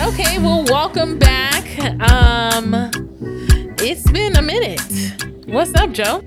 [0.00, 1.64] Okay, well, welcome back.
[2.10, 2.90] Um,
[3.78, 4.80] it's been a minute.
[5.46, 6.22] What's up, Joe?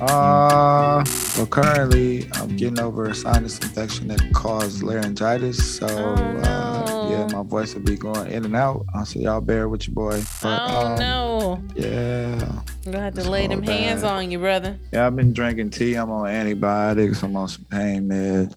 [0.00, 1.04] Uh,
[1.36, 5.76] well, currently I'm getting over a sinus infection that caused laryngitis.
[5.78, 8.84] So, Oh, uh, yeah, my voice will be going in and out.
[8.94, 10.22] Uh, so y'all bear with your boy.
[10.42, 14.38] But, oh um, no, Yeah, I'm gonna have to lay all them hands on you,
[14.38, 14.78] brother.
[14.92, 15.06] yeah.
[15.06, 15.94] I've been drinking tea.
[15.94, 17.22] I'm on antibiotics.
[17.22, 18.54] I'm on some pain meds.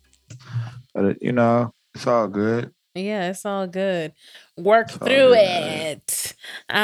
[0.93, 2.71] But it, you know, it's all good.
[2.93, 4.13] Yeah, it's all good.
[4.57, 5.37] Work It's all through good.
[5.37, 6.35] it.
[6.69, 6.77] Um,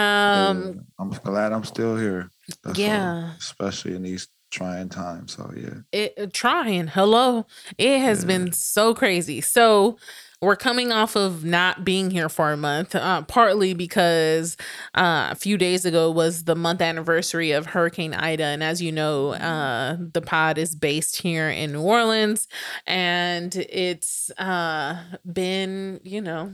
[0.76, 2.30] Yeah, I'm glad I'm still here.
[2.64, 3.32] That's all, yeah.
[3.40, 5.34] especially in these trying times.
[5.38, 5.76] So yeah.
[5.94, 7.46] it uh, trying hello
[7.78, 8.28] it has Yeah.
[8.28, 9.98] been so crazy so
[10.42, 14.58] we're coming off of not being here for a month uh, partly because
[14.96, 18.44] uh, a few days ago was the month anniversary of hurricane ida.
[18.44, 22.48] And as you know uh, the pod is based here in new orleans.
[22.88, 24.98] And it's uh,
[25.32, 26.54] been you know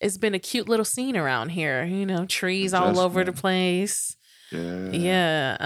[0.00, 4.16] it's been a cute little scene around here you know trees all over the place
[4.52, 4.90] Yeah.
[4.92, 5.56] yeah,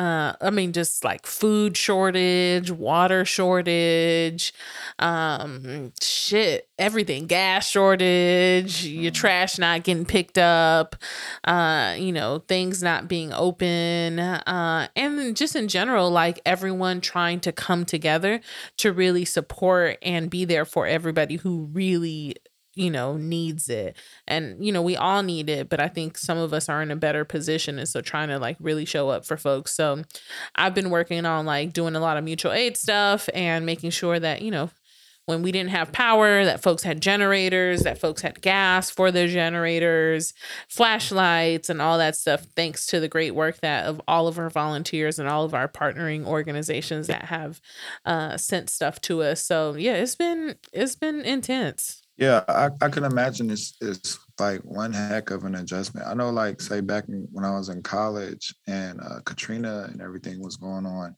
[0.40, 4.54] uh, I mean, just like food shortage, water shortage,
[5.00, 9.14] um, shit, everything, gas shortage, your Mhm.
[9.14, 10.96] trash not getting picked up,
[11.44, 17.40] uh, you know, things not being open, uh, and just in general, like everyone trying
[17.40, 18.40] to come together
[18.76, 22.36] to really support and be there for everybody who really
[22.76, 23.96] you know needs it
[24.28, 26.90] and you know we all need it but i think some of us are in
[26.90, 30.02] a better position and so trying to like really show up for folks so
[30.54, 34.20] i've been working on like doing a lot of mutual aid stuff and making sure
[34.20, 34.70] that you know
[35.24, 39.26] when we didn't have power that folks had generators that folks had gas for their
[39.26, 40.32] generators
[40.68, 44.50] flashlights and all that stuff thanks to the great work that of all of our
[44.50, 47.60] volunteers and all of our partnering organizations that have
[48.04, 52.88] uh sent stuff to us so yeah it's been it's been intense Yeah, I, I
[52.88, 56.06] can imagine it's it's like one heck of an adjustment.
[56.06, 60.00] I know, like, say back in, when I was in college and uh, Katrina and
[60.00, 61.14] everything was going on,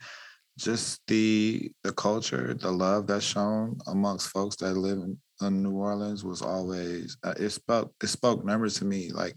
[0.58, 5.70] just the the culture, the love that's shown amongst folks that live in, in New
[5.72, 9.12] Orleans was always uh, it spoke it spoke numbers to me.
[9.12, 9.36] Like,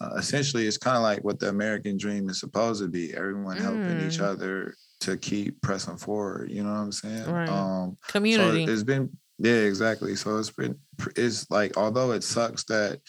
[0.00, 3.56] uh, essentially, it's kind of like what the American dream is supposed to be: everyone
[3.56, 4.24] helping each Mm.
[4.24, 6.50] other to keep pressing forward.
[6.50, 7.30] You know what I'm saying?
[7.30, 7.48] Right.
[7.48, 10.16] Um, community so it's been yeah, exactly.
[10.16, 10.78] So it's been
[11.16, 13.00] it's like although it sucks that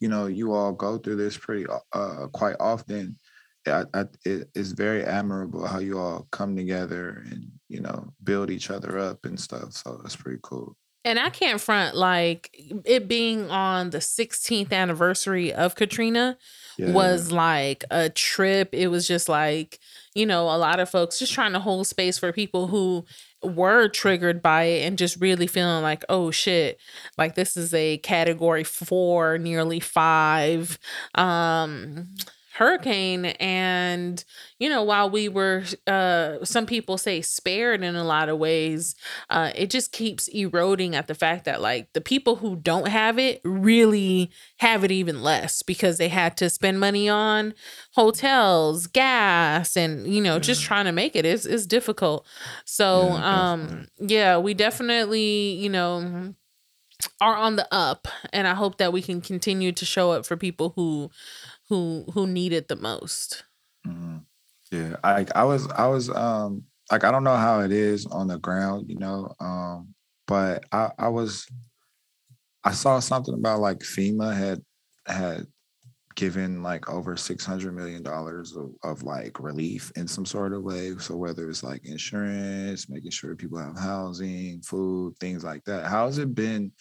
[0.00, 3.16] you know you all go through this pretty uh quite often.
[3.68, 8.50] I, I, it, it's very admirable how you all come together and you know build
[8.50, 9.72] each other up and stuff.
[9.72, 10.76] So that's pretty cool.
[11.04, 12.50] And I can't front like
[12.84, 16.36] it being on the 16th anniversary of Katrina
[16.78, 16.92] Yeah.
[16.92, 18.70] was like a trip.
[18.72, 19.78] It was just like,
[20.14, 23.04] you know, a lot of folks just trying to hold space for people who
[23.42, 26.78] were triggered by it and just really feeling like, oh shit,
[27.18, 30.78] like this is a category four, nearly five
[31.14, 32.06] um
[32.56, 34.24] hurricane and
[34.58, 38.94] you know while we were uh some people say spared in a lot of ways
[39.30, 43.18] uh it just keeps eroding at the fact that like the people who don't have
[43.18, 47.52] it really have it even less because they had to spend money on
[47.94, 51.24] hotels gas and you know just trying to make it.
[51.24, 52.26] Is is difficult.
[52.64, 56.34] So Yeah, um yeah we definitely you know
[57.20, 60.36] are on the up and i hope that we can continue to show up for
[60.36, 61.10] people who
[61.68, 63.44] who who need it the most
[63.86, 64.24] Mhm.
[64.72, 68.28] Yeah, I I was I was um like I don't know how it is on
[68.28, 69.94] the ground, you know, um,
[70.26, 71.46] but I I was
[72.64, 74.62] I saw something about like FEMA had
[75.06, 75.46] had
[76.16, 80.64] given like over six hundred million dollars of, of like relief in some sort of
[80.64, 80.94] way.
[80.98, 85.86] So whether it's like insurance, making sure people have housing, food, things like that.
[85.86, 86.72] How's it been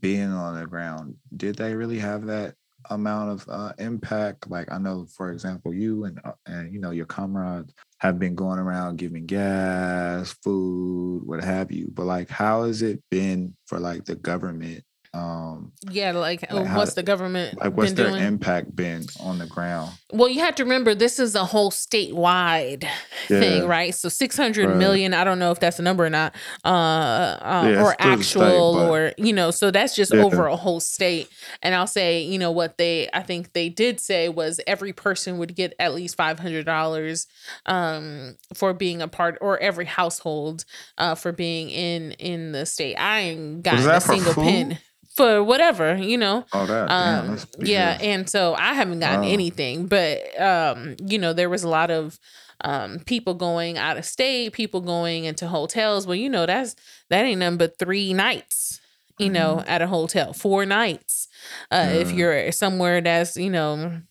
[0.00, 1.16] being on the ground?
[1.36, 2.56] Did they really have that
[2.88, 4.50] amount of uh, impact?
[4.50, 8.34] Like I know, for example, you and uh, and you know your comrades have been
[8.34, 11.88] going around giving gas, food, what have you.
[11.92, 14.84] But like, how has it been for like the government?
[15.12, 19.40] Um, yeah like, Like, how- what's the government like what's their doing impact been on
[19.40, 19.90] the ground?
[20.12, 22.84] well you have to remember this is a whole statewide
[23.26, 24.76] thing right so six hundred Right.
[24.76, 25.12] million.
[25.12, 28.16] i don't know if that's a number or not uh, uh Yeah, or it's through
[28.18, 30.22] the state, actual but- or you know so that's just Yeah.
[30.22, 31.28] over a whole state
[31.60, 35.38] and i'll say you know what they i think they did say was every person
[35.38, 37.26] would get at least $500
[37.66, 40.64] um for being a part or every household
[40.98, 44.44] uh for being in in the state i ain't got a single food?
[44.44, 44.78] pin
[45.20, 46.44] for whatever, you know.
[46.52, 46.90] Oh, that.
[46.90, 49.28] Um, Damn, yeah, and so I haven't gotten Wow.
[49.28, 52.18] anything, but um, you know, there was a lot of
[52.62, 56.06] um people going out of state, people going into hotels.
[56.06, 56.74] Well, you know, that's
[57.10, 58.80] that ain't nothing but three nights,
[59.18, 61.28] you know, at a hotel, four nights.
[61.70, 62.18] Uh if Mm-hmm.
[62.18, 64.02] You're somewhere that's, you know,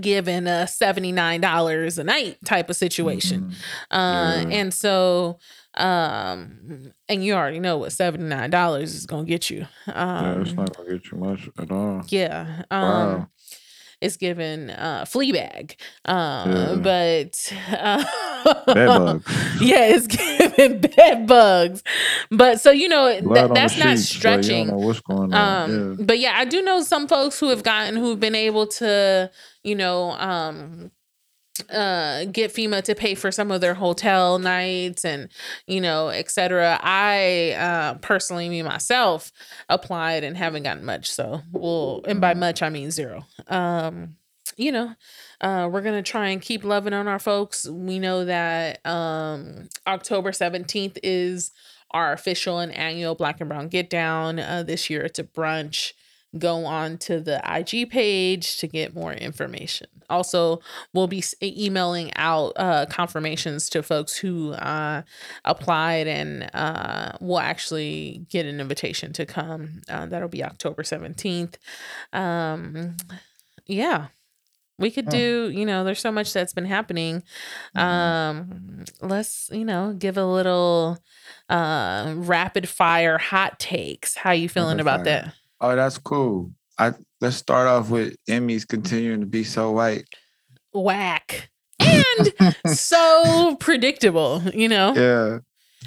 [0.00, 3.46] given a $79 a night type of situation.
[3.50, 3.54] Mhm.
[3.90, 4.56] Uh Yeah.
[4.58, 5.38] and so
[5.76, 9.66] um and you already know what $79 is going to get you.
[9.86, 12.02] Yeah, it's Um not gonna get you much at all.
[12.08, 12.62] yeah.
[12.70, 13.28] Um Wow.
[14.00, 15.76] it's given uh Fleabag.
[16.04, 16.74] Uh Yeah.
[16.76, 18.04] but uh,
[18.74, 19.60] Bedbugs.
[19.60, 21.82] yeah, it's given bed bugs.
[22.30, 24.74] But so you know Blood that, on the that's not sheets, stretching.
[24.74, 25.70] what's going on.
[25.70, 26.04] Um, yeah.
[26.04, 29.30] but yeah, I do know some folks who have gotten who've been able to,
[29.62, 30.90] you know, um
[31.70, 35.28] uh get FEMA to pay for some of their hotel nights and
[35.66, 36.78] you know et cetera.
[36.82, 39.32] I uh personally me myself
[39.68, 41.10] applied and haven't gotten much.
[41.10, 43.26] So well and by much I mean zero.
[43.48, 44.16] Um
[44.56, 44.94] you know
[45.40, 47.68] uh we're gonna try and keep loving on our folks.
[47.68, 51.52] We know that um October 17th is
[51.92, 54.38] our official and annual black and brown get down.
[54.38, 55.92] Uh this year it's a brunch.
[56.38, 59.86] Go on to the IG page to get more information.
[60.10, 60.60] Also,
[60.92, 65.02] we'll be emailing out uh, confirmations to folks who uh,
[65.44, 69.80] applied, and uh, we'll actually get an invitation to come.
[69.88, 71.54] Uh, that'll be October 17th.
[72.12, 72.96] Um,
[73.66, 74.08] yeah.
[74.78, 77.22] We could do, you know, there's so much that's been happening.
[77.74, 77.80] Mhm.
[77.80, 80.98] Um, let's, you know, give a little
[81.48, 84.16] uh rapid fire hot takes.
[84.16, 85.04] How you feeling Rapid about fire.
[85.04, 85.34] that?
[85.62, 86.52] Oh, that's cool.
[86.78, 90.04] I let's start off with Emmys continuing to be so white.
[90.72, 94.94] whack and so predictable, you know?
[94.94, 95.38] Yeah,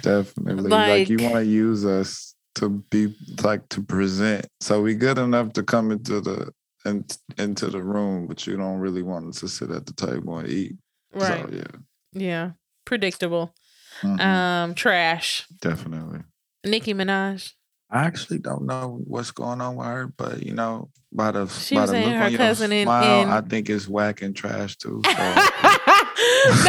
[0.02, 0.70] definitely.
[0.70, 4.46] Like, you want to use us to be like to present.
[4.60, 6.52] So we good enough to come into the
[6.84, 7.04] in,
[7.38, 10.48] into the room, but you don't really want us to sit at the table and
[10.48, 10.76] eat.
[11.12, 11.44] Right.
[11.44, 11.78] So yeah,
[12.12, 12.50] Yeah.
[12.84, 13.54] Predictable.
[14.02, 15.46] Mhm, Um, trash.
[15.60, 16.20] definitely.
[16.64, 17.52] Nicki Minaj.
[17.90, 21.74] I actually don't know what's going on with her, but you know, by the She
[21.74, 24.76] by the look on your cousin in- smile, in- I think it's whack and trash
[24.76, 25.00] too.
[25.04, 25.10] no,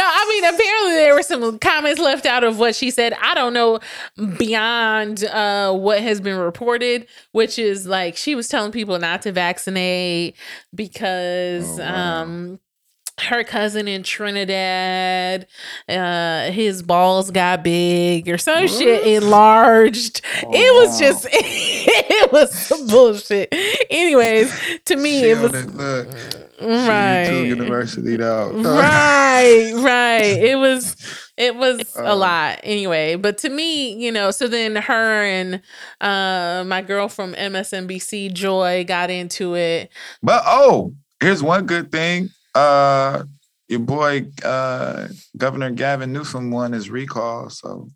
[0.04, 3.12] I mean apparently there were some comments left out of what she said.
[3.22, 3.78] I don't know
[4.38, 9.32] beyond uh what has been reported, which is like she was telling people not to
[9.32, 10.36] vaccinate
[10.74, 12.22] because Oh, wow.
[12.22, 12.60] um
[13.28, 15.46] her cousin in Trinidad,
[15.88, 20.20] uh, his balls got big or some shit enlarged.
[20.44, 21.06] Oh, it was wow.
[21.08, 23.48] just, it was some bullshit.
[23.90, 24.52] Anyways,
[24.86, 25.66] to me, She it was it,
[26.60, 28.52] right, University though.
[28.62, 30.22] right, right.
[30.24, 30.96] It was,
[31.36, 32.16] it was a Uh.
[32.16, 32.60] lot.
[32.62, 35.60] Anyway, but to me, you know, so then her and
[36.00, 39.90] uh my girl from MSNBC, Joy, got into it.
[40.22, 42.30] But oh, here's one good thing.
[42.54, 43.24] Uh
[43.68, 45.08] your boy uh
[45.38, 47.48] Governor Gavin Newsom won his recall.
[47.48, 47.88] So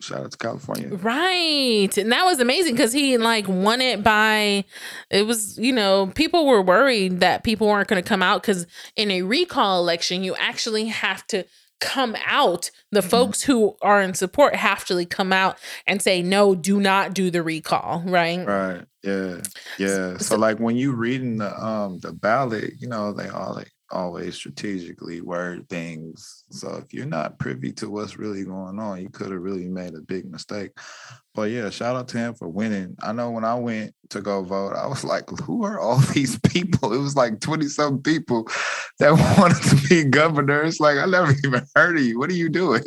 [0.00, 0.88] shout out to California.
[0.94, 1.88] Right.
[1.96, 4.64] And that was amazing because he like won it by
[5.10, 8.66] it was, you know, people were worried that people weren't going to come out because
[8.96, 11.44] in a recall election, you actually have to
[11.80, 12.70] come out.
[12.90, 13.08] The Mhm.
[13.08, 17.14] folks who are in support have to like, come out and say, no, do not
[17.14, 18.02] do the recall.
[18.04, 18.44] Right.
[18.46, 18.84] Right.
[19.02, 19.36] Yeah.
[19.78, 20.16] Yeah.
[20.18, 23.70] So, so- like when you reading the um the ballot, you know, they all like
[23.90, 26.44] always strategically word things.
[26.50, 29.94] So if you're not privy to what's really going on, you could have really made
[29.94, 30.72] a big mistake.
[31.34, 32.96] But yeah, shout out to him for winning.
[33.02, 36.38] I know when I went to go vote, I was like, who are all these
[36.40, 36.92] people?
[36.92, 38.48] It was like 20 some people
[38.98, 40.62] that wanted to be governor.
[40.62, 42.18] It's like I never even heard of you.
[42.18, 42.82] What are you doing?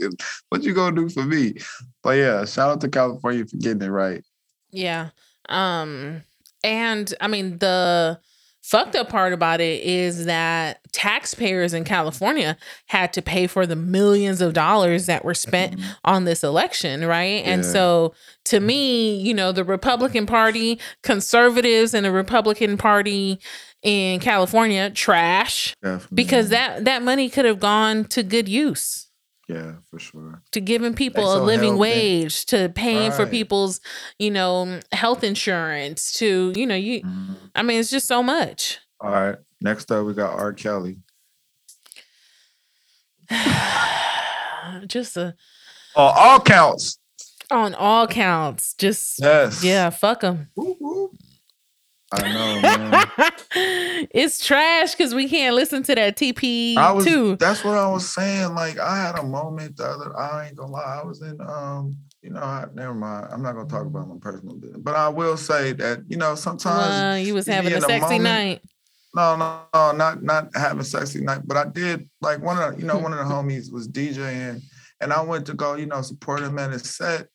[0.50, 1.56] What you gonna do for me?
[2.04, 4.24] But yeah, shout out to California for getting it right.
[4.72, 5.10] Yeah.
[5.50, 6.24] Um
[6.64, 8.20] and I mean the
[8.62, 12.56] fucked up part about it is that taxpayers in California
[12.88, 15.84] had to pay for the millions of dollars that were spent Mhm.
[16.06, 17.44] on this election, right?
[17.46, 18.14] And so
[18.46, 23.40] to me, you know, the Republican Party, conservatives and the Republican Party
[23.84, 26.16] in California trash Definitely.
[26.16, 29.08] because that that money could have gone to good use
[29.54, 30.42] Yeah, for sure.
[30.52, 33.82] to giving people a living wage to paying for people's
[34.18, 37.36] you know health insurance to you know you Mhm.
[37.56, 39.36] i mean it's just so much All right.
[39.60, 40.54] Next up, we got R.
[40.54, 41.00] Kelly.
[44.88, 45.36] just a,
[45.96, 46.98] On all counts.
[47.50, 49.64] on all counts just Yes.
[49.64, 50.48] yeah fuck them.
[52.14, 54.08] I know, man.
[54.12, 57.06] it's trash because we can't listen to that tp I was.
[57.06, 58.54] too That's what I was saying.
[58.54, 60.18] Like I had a moment the other.
[60.18, 61.00] I ain't gonna lie.
[61.02, 63.30] I was in um you know, I, never mind.
[63.32, 66.36] I'm not gonna talk about my personal business, but I will say that you know
[66.36, 68.62] sometimes Well, you was having a sexy moment- night.
[69.14, 72.82] No, no, no, not not having sexy night, but I did like one of the,
[72.82, 74.62] you know one of the homies was DJing,
[75.02, 77.28] and I went to go you know support him at his set,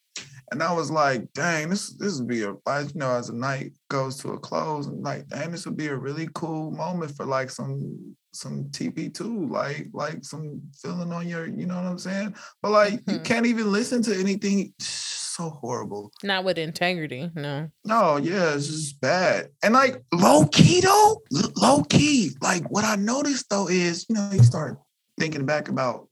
[0.52, 3.34] and I was like, dang, this this would be a like you know as the
[3.34, 7.16] night goes to a close, and like dang, this would be a really cool moment
[7.16, 11.86] for like some some TP two, like like some feeling on your, you know what
[11.86, 12.34] I'm saying?
[12.62, 13.24] But like you Mhm.
[13.24, 14.72] can't even listen to anything.
[14.78, 16.12] So horrible.
[16.22, 17.30] Not with integrity.
[17.34, 17.68] No.
[17.84, 19.50] No, yeah, it's just bad.
[19.62, 21.22] And like low key though,
[21.56, 22.30] low key.
[22.40, 24.78] Like what I noticed though is, you know, you start
[25.20, 26.05] thinking back about,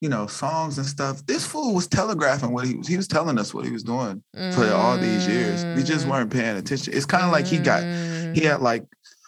[0.00, 1.24] you know, songs and stuff.
[1.26, 2.86] This fool was telegraphing what he was.
[2.86, 4.22] He was telling us what he was doing
[4.52, 5.64] for all these years.
[5.76, 6.10] We just Mm.
[6.10, 6.92] weren't paying attention.
[6.94, 8.42] It's kind of like he got, he Mm.
[8.44, 8.84] had like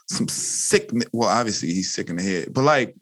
[0.08, 0.90] some sick.
[1.12, 2.94] Well, obviously he's sick in the head, but like.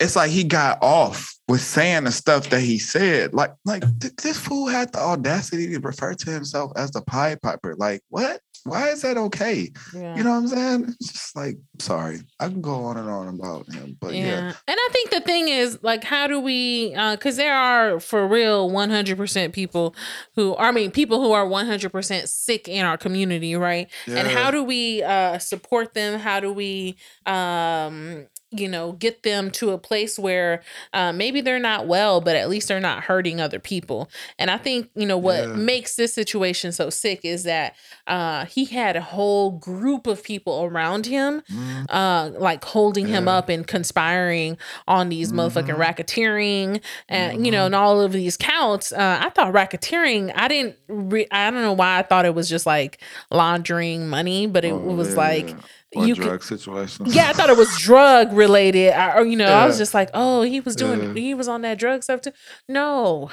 [0.00, 3.32] It's like he got off with saying the stuff that he said.
[3.32, 7.40] Like, like th- this fool had the audacity to refer to himself as the Pied
[7.40, 7.76] Piper.
[7.78, 8.40] Like, what?
[8.64, 9.70] Why is that okay?
[9.94, 10.16] Yeah.
[10.16, 10.84] You know what I'm saying?
[10.88, 14.24] It's just like, sorry, I can go on and on about him, but yeah.
[14.24, 18.26] yeah, And I think the thing is, like, how do we, because there are for
[18.26, 19.94] real 100% people
[20.34, 23.90] who, I mean, people who are 100% sick in our community, right?
[24.06, 24.16] Yeah.
[24.16, 26.18] And how do we uh, support them?
[26.18, 28.26] How do we, um,
[28.60, 32.48] you know, get them to a place where uh, maybe they're not well, but at
[32.48, 34.08] least they're not hurting other people.
[34.38, 35.54] And I think, you know, what Yeah.
[35.56, 37.74] makes this situation so sick is that
[38.06, 43.28] uh, he had a whole group of people around him Mm, uh like holding him
[43.28, 44.56] up and conspiring
[44.86, 45.78] on these motherfucking Mhm.
[45.78, 47.66] racketeering and you know Mhm.
[47.66, 51.72] and all of these counts uh i thought racketeering i didn't re- i don't know
[51.72, 55.48] why i thought it was just like laundering money but it oh, was yeah, like
[55.50, 55.62] yeah.
[55.96, 57.06] Or you could- drug situation.
[57.06, 58.92] yeah, I thought it was drug related.
[58.92, 61.14] I, or you know, I was just like, oh, he was doing, Yeah.
[61.14, 62.32] he was on that drug stuff too.
[62.68, 63.30] No,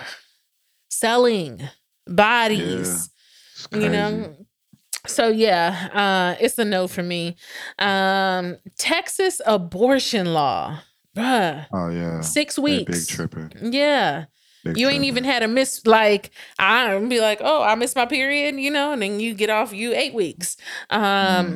[0.89, 1.61] selling
[2.07, 3.09] bodies
[3.55, 4.35] It's you know?
[5.07, 5.87] so yeah
[6.37, 7.35] uh it's a no for me.
[7.79, 10.79] Um texas abortion law.
[11.15, 11.65] Bruh.
[11.73, 13.73] Oh yeah, six weeks big tripping.
[13.73, 14.25] yeah
[14.63, 18.05] Big you ain't even had a miss like I'm be like oh i missed my
[18.05, 20.55] period you know and then you get off you eight weeks
[20.89, 21.01] um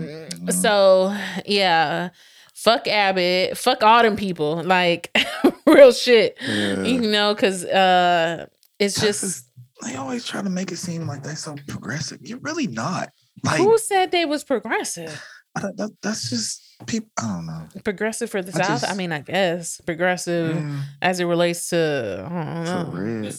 [0.08, 0.52] Mhm.
[0.54, 2.10] so yeah
[2.54, 5.16] fuck abbott fuck all them people like
[5.68, 6.82] real shit Yeah.
[6.84, 8.48] you know because uh
[8.80, 9.46] it's just
[9.86, 12.20] they always try to make it seem like they're so progressive.
[12.22, 13.12] You're really not.
[13.44, 15.22] Like who said they was progressive
[15.62, 17.10] that, that's just people.
[17.18, 17.68] I don't know.
[17.84, 18.84] progressive for the I South?
[18.90, 23.30] I mean, I guess progressive Yeah, as it relates to I don't know,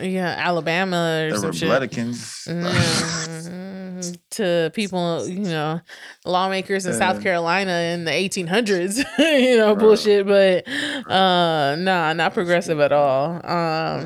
[0.00, 1.68] yeah, Alabama or The some shit.
[1.68, 2.46] Republicans.
[2.48, 4.16] Mhm.
[4.30, 5.80] to people, you know,
[6.24, 9.78] lawmakers in South Carolina in the 1800s, you know, Right.
[9.78, 10.26] bullshit.
[10.26, 10.68] But
[11.10, 13.36] uh, nah, not progressive at all.
[13.36, 13.40] Um,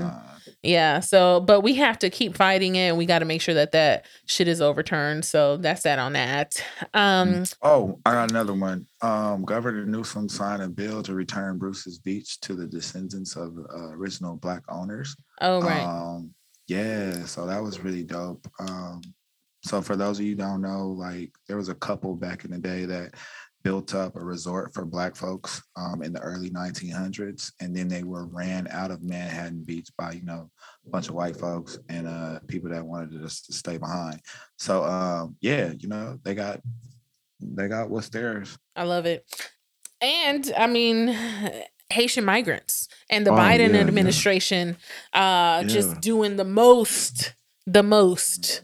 [0.01, 0.21] Nah.
[0.63, 1.01] Yeah.
[1.01, 2.89] So, but we have to keep fighting it.
[2.89, 5.25] and We got to make sure that that shit is overturned.
[5.25, 6.63] So that's that on that.
[6.95, 8.87] Um, Oh, I got another one.
[9.03, 13.91] Um, Governor Newsom signed a bill to return Bruce's Beach to the descendants of uh,
[13.93, 15.17] original Black owners.
[15.41, 15.83] oh right.
[15.83, 16.35] Um,
[16.69, 18.47] yeah, so that was really dope.
[18.61, 19.01] Um,
[19.65, 22.51] so for those of you who don't know, like there was a couple back in
[22.51, 23.15] the day that
[23.63, 28.03] built up a resort for Black folks um, in the early 1900s, and then they
[28.03, 30.51] were ran out of Manhattan Beach by you know
[30.87, 34.21] a bunch of white folks and uh, people that wanted to just stay behind.
[34.59, 36.61] So um, yeah, you know they got
[37.41, 38.57] they got what's theirs.
[38.77, 39.25] I love it.
[40.01, 41.15] And I mean,
[41.91, 43.81] Haitian migrants and the Oh, Biden yeah, yeah.
[43.81, 44.77] administration
[45.13, 47.35] uh just doing the most,
[47.67, 48.63] the most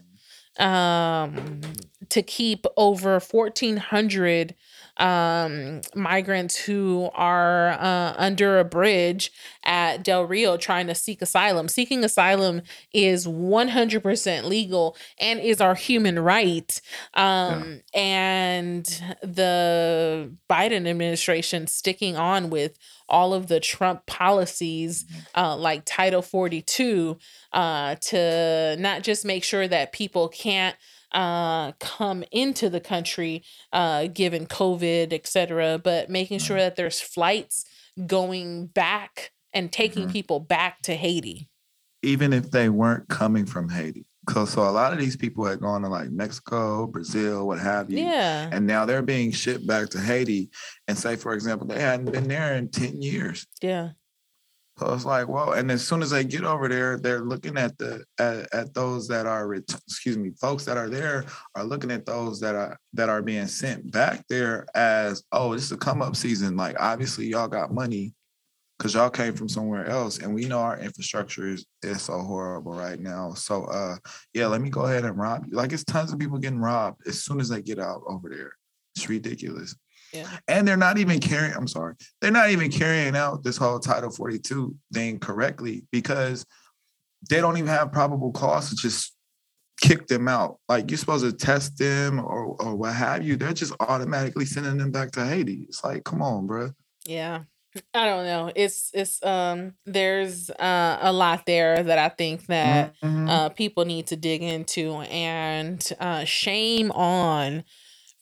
[0.59, 1.61] um
[2.09, 4.55] to keep over 1400
[4.99, 9.31] um migrants who are uh, under a bridge
[9.63, 11.67] at Del Rio trying to seek asylum.
[11.67, 12.61] Seeking asylum
[12.93, 16.81] is 100% legal and is our human right.
[17.13, 18.85] Um and
[19.21, 22.77] the Biden administration sticking on with
[23.09, 27.17] all of the Trump policies uh, like Title 42
[27.53, 30.75] uh, to not just make sure that people can't
[31.13, 36.99] uh, come into the country uh, given COVID, et cetera, but making sure that there's
[37.01, 37.65] flights
[38.05, 40.11] going back and taking Mhm.
[40.11, 41.49] people back to Haiti.
[42.03, 44.05] even if they weren't coming from Haiti.
[44.27, 47.89] Cause so a lot of these people had gone to like Mexico, Brazil, what have
[47.89, 47.97] you.
[47.99, 48.49] Yeah.
[48.51, 50.49] And now they're being shipped back to Haiti.
[50.87, 53.47] And say, for example, they hadn't been there in 10 years.
[53.61, 53.91] Yeah.
[54.79, 57.77] So it's like, well, and as soon as they get over there, they're looking at
[57.79, 62.05] the at, at those that are excuse me, folks that are there are looking at
[62.05, 66.01] those that are that are being sent back there as, oh, this is a come
[66.01, 66.55] up season.
[66.55, 68.13] Like obviously y'all got money.
[68.77, 72.73] because y'all came from somewhere else and we know our infrastructure is, is so horrible
[72.73, 73.33] right now.
[73.33, 73.95] So uh
[74.33, 75.55] yeah, let me go ahead and rob you.
[75.57, 78.51] Like it's tons of people getting robbed as soon as they get out over there.
[78.95, 79.75] It's ridiculous.
[80.13, 80.27] Yeah.
[80.47, 84.09] And they're not even carrying, I'm sorry, they're not even carrying out this whole Title
[84.09, 86.45] 42 thing correctly because
[87.29, 89.13] they don't even have probable cause to just
[89.81, 90.59] kick them out.
[90.69, 93.35] Like you're supposed to test them or or what have you.
[93.35, 95.65] They're just automatically sending them back to Haiti.
[95.67, 96.71] It's like, come on, bro.
[97.05, 97.43] Yeah.
[97.93, 98.51] I don't know.
[98.55, 103.29] It's it's um there's uh a lot there that I think that Mhm.
[103.29, 107.63] uh people need to dig into and uh shame on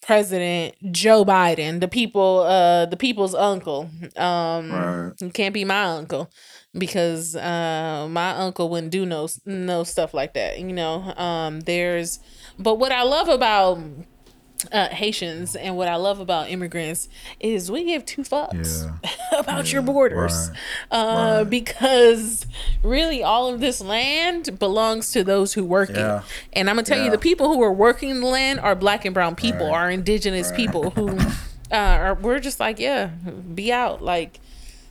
[0.06, 3.90] President Joe Biden, the people uh the people's uncle.
[4.18, 5.14] Um Right.
[5.20, 6.30] he can't be my uncle
[6.78, 11.14] because uh my uncle wouldn't do no no stuff like that, you know.
[11.18, 12.20] Um there's
[12.60, 13.80] but what I love about
[14.72, 17.08] uh, Haitians and what I love about immigrants
[17.40, 18.90] is we give two fucks
[19.38, 20.50] about your borders.
[20.50, 21.50] right, Uh, right.
[21.50, 22.46] because
[22.84, 26.20] really all of this land belongs to those who work Yeah.
[26.20, 26.24] it.
[26.54, 29.14] And I'm gonna tell you, the people who are working the land are black and
[29.14, 29.74] brown people, Right.
[29.76, 31.18] are indigenous people who
[31.72, 32.14] uh, are.
[32.16, 33.08] We're just like, yeah,
[33.54, 34.40] be out like.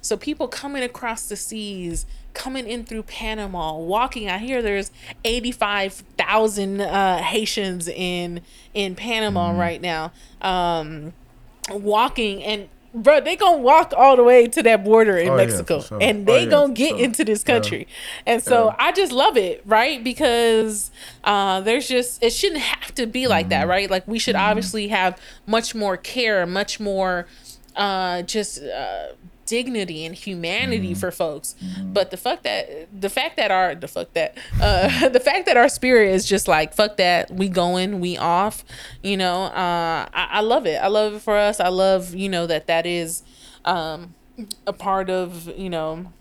[0.00, 2.04] So people coming across the seas,
[2.35, 4.29] coming in through Panama, walking.
[4.29, 4.91] I hear there's
[5.25, 8.41] 85,000 uh, Haitians in
[8.75, 9.59] in Panama Mm-hmm.
[9.61, 10.12] right now,
[10.43, 11.12] um,
[11.71, 12.69] walking and.
[12.97, 15.99] Bro, they gonna walk all the way to that border in Oh, Mexico, for sure.
[16.00, 16.99] and Oh, they yeah, gonna get sure.
[17.00, 17.55] into this Yeah.
[17.55, 17.88] country.
[18.25, 18.76] And so Yeah.
[18.79, 20.05] I just love it, right?
[20.05, 20.93] Because
[21.25, 23.50] uh, there's just it shouldn't have to be like Mm-hmm.
[23.50, 23.91] that, right?
[23.91, 27.26] Like we should obviously have much more care, much more
[27.75, 29.07] uh, just uh,
[29.47, 31.01] dignity and humanity Mm-hmm.
[31.01, 31.55] for folks.
[31.83, 35.57] But the fuck that the fact that our the fuck that uh, the fact that
[35.57, 38.65] our spirit is just like fuck that we going we off,
[39.03, 39.45] you know.
[39.45, 40.77] Uh, I, I love it.
[40.83, 41.61] I love it for us.
[41.61, 43.23] I love you know that that is
[43.65, 44.15] um,
[44.67, 46.13] a part of you know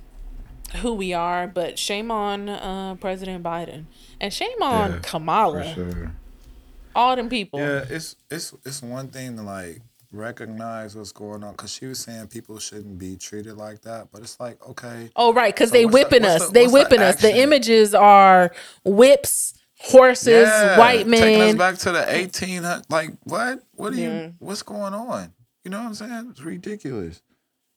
[0.77, 3.85] who we are, but shame on uh, President Biden
[4.19, 6.11] and shame on Yeah, Kamala, For sure.
[6.95, 7.59] all them people.
[7.59, 9.81] Yeah, it's it's it's one thing to like
[10.13, 14.21] recognize what's going on because she was saying people shouldn't be treated like that, but
[14.21, 16.45] it's like okay, Oh right, because So they what's the- whipping us.
[16.47, 17.21] the- they what's the whipping us.
[17.21, 18.51] The images are
[18.85, 22.63] whips, horses, Yeah, white taking us back to the eighteen.
[22.89, 23.63] Like what?
[23.73, 24.33] What are you?
[24.39, 25.33] What's going on?
[25.63, 26.27] You know what I'm saying?
[26.31, 27.21] It's ridiculous.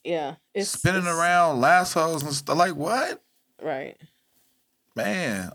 [0.04, 2.56] Yeah, it's Spinning it's- around lassos and stuff.
[2.56, 3.22] Like what?
[3.62, 3.96] Right.
[4.94, 5.50] Man,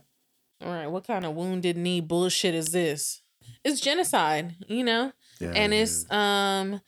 [0.64, 0.88] All right.
[0.88, 3.22] What kind of wounded knee bullshit is this?
[3.64, 5.12] It's genocide, you know.
[5.42, 6.82] Yeah, and it's um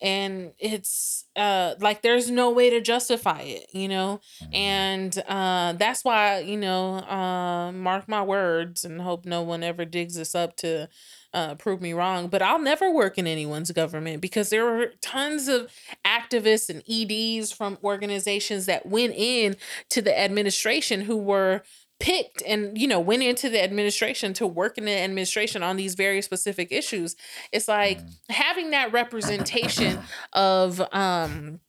[0.00, 4.54] and it's uh like there's no way to justify it you know Mm-hmm.
[4.54, 9.84] and uh that's why you know uh mark my words and hope no one ever
[9.84, 10.88] digs this up to
[11.34, 15.48] uh prove me wrong but i'll never work in anyone's government because there were tons
[15.48, 15.70] of
[16.04, 19.56] activists and eds from organizations that went in
[19.88, 21.62] to the administration who were
[22.02, 25.94] picked and you know went into the administration to work in the administration on these
[25.94, 27.14] very specific issues
[27.52, 30.00] it's like having that representation
[30.32, 31.60] of um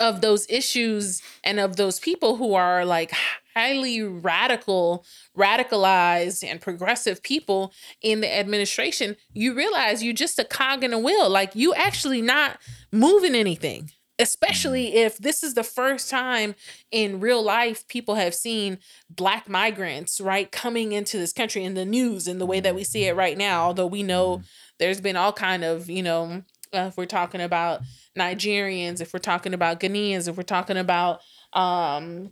[0.00, 3.12] of those issues and of those people who are like
[3.54, 5.04] highly radical
[5.36, 10.98] radicalized and progressive people in the administration you realize you're just a cog in a
[10.98, 11.28] wheel.
[11.28, 12.58] Like you actually not
[12.92, 16.54] moving anything especially if this is the first time
[16.90, 18.78] in real life people have seen
[19.08, 22.84] black migrants right coming into this country in the news in the way that we
[22.84, 24.42] see it right now although we know
[24.78, 26.42] there's been all kind of you know
[26.74, 27.80] uh, if we're talking about
[28.18, 31.20] nigerians if we're talking about ghanaians if we're talking about
[31.52, 32.30] um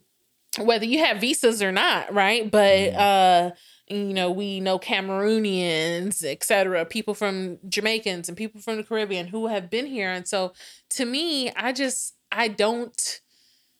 [0.59, 2.51] whether you have visas or not right?
[2.51, 3.51] But uh
[3.89, 9.47] you know we know cameroonians etc people from jamaicans and people from the caribbean who
[9.47, 10.11] have been here.
[10.11, 10.53] And so
[10.91, 13.21] to me i just i don't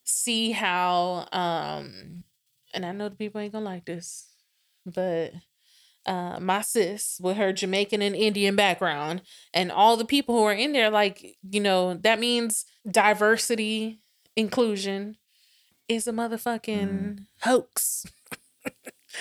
[0.05, 2.23] see how um
[2.73, 4.29] and i know the people ain't gonna like this
[4.85, 5.33] but
[6.07, 10.53] uh my sis with her jamaican and indian background and all the people who are
[10.53, 14.01] in there like you know that means diversity
[14.37, 15.17] inclusion
[15.89, 18.07] is a motherfucking hoax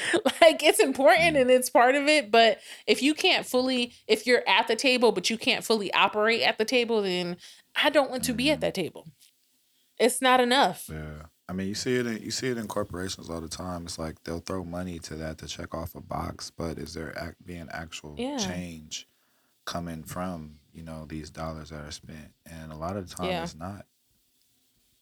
[0.41, 1.41] like it's important mm.
[1.41, 5.11] and it's part of it but if you can't fully if you're at the table
[5.11, 7.37] but you can't fully operate at the table then
[7.75, 8.61] i don't want to be at mm.
[8.61, 9.07] that table
[9.97, 12.07] it's not enough Yeah, I mean, you see it.
[12.07, 13.83] In, you see it in corporations all the time.
[13.85, 17.17] It's like they'll throw money to that to check off a box, but is there
[17.17, 18.37] act, being actual Yeah.
[18.37, 19.07] change
[19.63, 22.33] coming from you know these dollars that are spent?
[22.45, 23.43] And a lot of the time, Yeah.
[23.43, 23.85] it's not.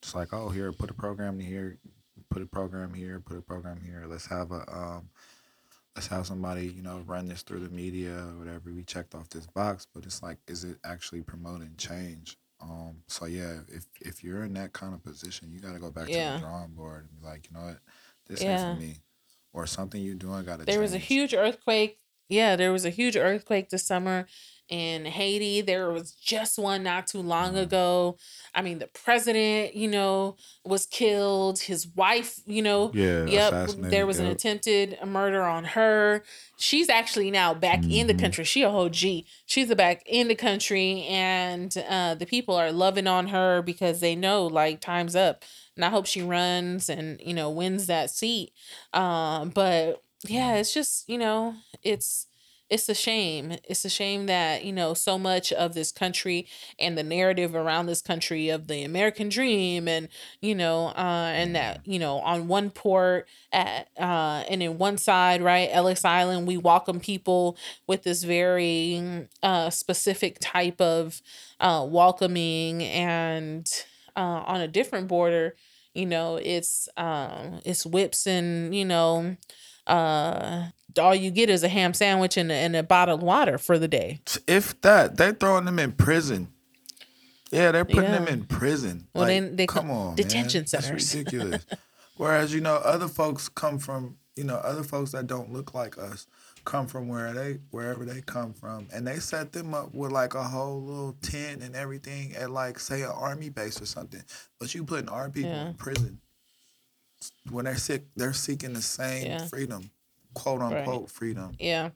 [0.01, 1.77] It's like, oh, here, put a program in here,
[2.33, 4.05] put a program here, put a program here.
[4.07, 5.09] Let's have a um,
[5.95, 8.71] let's have somebody you know run this through the media or whatever.
[8.75, 13.25] We checked off this box, but it's like, is it actually promoting change Um, so
[13.25, 16.11] yeah, if if you're in that kind of position, you got to go back to
[16.13, 16.33] Yeah.
[16.35, 17.79] the drawing board and be like, you know what,
[18.27, 18.51] this Yeah.
[18.51, 18.97] ain't for me,
[19.53, 20.65] or something you're doing got to.
[20.65, 21.99] There was a huge earthquake.
[22.29, 24.25] Yeah, there was a huge earthquake this summer
[24.73, 25.61] in Haiti.
[25.61, 27.61] There was just one not too long Mhm.
[27.61, 28.17] ago.
[28.55, 31.59] I mean, the president, you know, was killed.
[31.59, 33.25] His wife, you know, Yeah.
[33.25, 33.51] Yep,
[33.91, 36.23] there was an attempted murder on her.
[36.57, 38.19] She's actually now back in the Mhm.
[38.19, 38.43] country.
[38.45, 39.25] She a whole G.
[39.45, 44.15] She's back in the country, and uh, the people are loving on her because they
[44.15, 45.43] know like time's up.
[45.75, 48.53] And I hope she runs and you know wins that seat.
[48.93, 52.27] Um, but yeah, it's just you know it's
[52.73, 53.55] it's a shame.
[53.65, 56.47] It's a shame that you know so much of this country
[56.79, 60.07] and the narrative around this country of the American dream and
[60.41, 64.97] you know uh and that you know on one port at uh and in one
[64.97, 71.21] side right Ellis Island we welcome people with this very uh specific type of
[71.59, 73.69] uh welcoming and
[74.15, 75.55] uh on a different border
[75.93, 79.37] you know it's um it's whips and you know
[79.87, 80.65] uh
[80.99, 83.79] all you get is a ham sandwich and a, and a bottle of water for
[83.79, 86.49] the day If that, they're throwing them in prison.
[87.51, 89.07] Yeah, they're putting them in prison.
[89.13, 90.67] Well, like, then they come on, detention man.
[90.67, 90.89] centers.
[90.89, 91.65] That's ridiculous.
[92.17, 95.97] Whereas you know, other folks come from you know other folks that don't look like
[95.97, 96.25] us
[96.65, 100.33] come from where they wherever they come from, and they set them up with like
[100.33, 104.23] a whole little tent and everything at like say an army base or something.
[104.59, 105.67] But you putting our people Yeah.
[105.69, 106.19] in prison
[107.49, 109.45] when they're sick, they're seeking the same Yeah.
[109.45, 109.89] freedom,
[110.33, 110.77] quote Right.
[110.79, 111.89] unquote freedom, yeah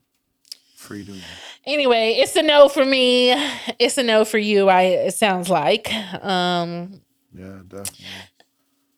[0.76, 1.20] freedom.
[1.66, 3.32] anyway it's a no for me
[3.80, 5.92] it's a no for you i it sounds like
[6.24, 7.02] um
[7.34, 8.30] Yeah, definitely.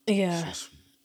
[0.08, 0.52] yeah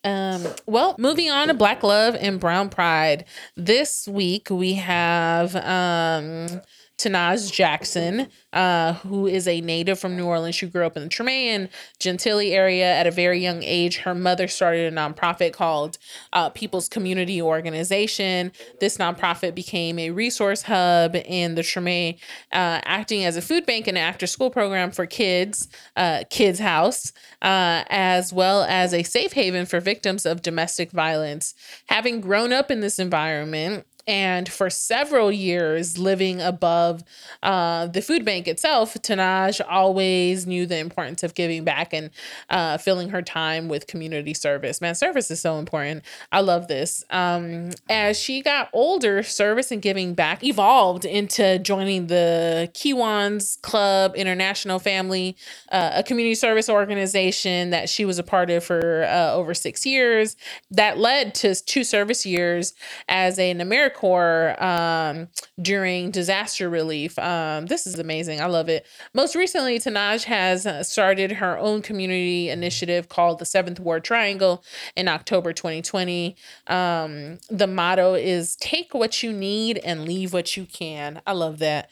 [0.04, 3.24] Um, well, moving on to Black Love and Brown Pride.
[3.56, 6.60] This week we have um
[6.96, 10.54] Tenaj Jackson, uh, who is a native from New Orleans.
[10.54, 13.98] She grew up in the Treme Gentilly area at a very young age.
[13.98, 15.98] Her mother started a nonprofit called
[16.32, 18.52] uh, People's Community Organization.
[18.78, 22.14] This nonprofit became a resource hub in the Treme,
[22.52, 27.12] uh, acting as a food bank and after school program for kids, uh, Kids House,
[27.42, 31.54] uh, as well as a safe haven for victims of domestic violence.
[31.88, 37.02] Having grown up in this environment, and for several years living above
[37.42, 42.10] uh, the food bank itself, Tenaj always knew the importance of giving back and
[42.50, 44.80] uh, filling her time with community service.
[44.80, 46.04] Man, service is so important.
[46.32, 47.04] I love this.
[47.10, 54.14] Um, as she got older, service and giving back evolved into joining the Kiwanis Club
[54.16, 55.36] International Family,
[55.72, 59.86] uh, a community service organization that she was a part of for uh, over six
[59.86, 60.36] years.
[60.70, 62.74] That led to two service years
[63.08, 63.60] as an
[63.94, 65.28] AmeriCorps um,
[65.60, 67.18] during disaster relief.
[67.18, 68.40] Um, this is amazing.
[68.40, 68.86] I love it.
[69.12, 74.64] Most recently, Tenaj has uh, started her own community initiative called the Seventh Ward Triangle
[74.96, 76.36] in October 2020.
[76.66, 81.20] Um, the motto is take what you need and leave what you can.
[81.26, 81.90] I love that.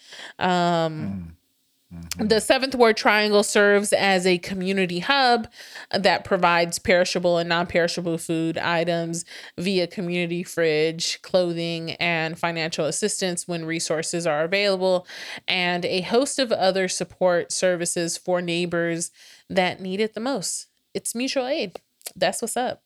[1.92, 5.48] Um, the Seventh Ward Triangle serves as a community hub
[5.90, 9.24] that provides perishable and non perishable food items
[9.58, 15.06] via community fridge, clothing, and financial assistance when resources are available,
[15.46, 19.10] and a host of other support services for neighbors
[19.48, 20.68] that need it the most.
[20.94, 21.80] It's mutual aid.
[22.16, 22.82] That's what's up.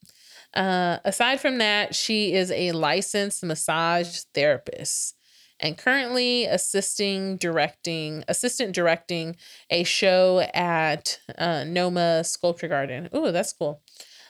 [0.55, 5.16] Uh, aside from that, she is a licensed massage therapist
[5.61, 9.37] and currently assisting directing assistant directing
[9.71, 13.09] a show at uh, Noma Sculpture Garden.
[13.15, 13.83] Ooh, that's cool.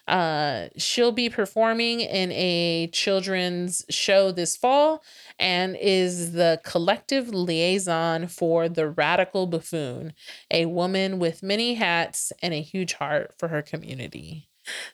[0.08, 5.02] Uh, she'll be performing in a children's show this fall
[5.38, 10.12] and is the collective liaison for the Radical Buffoon,
[10.50, 14.48] a woman with many hats and a huge heart for her community.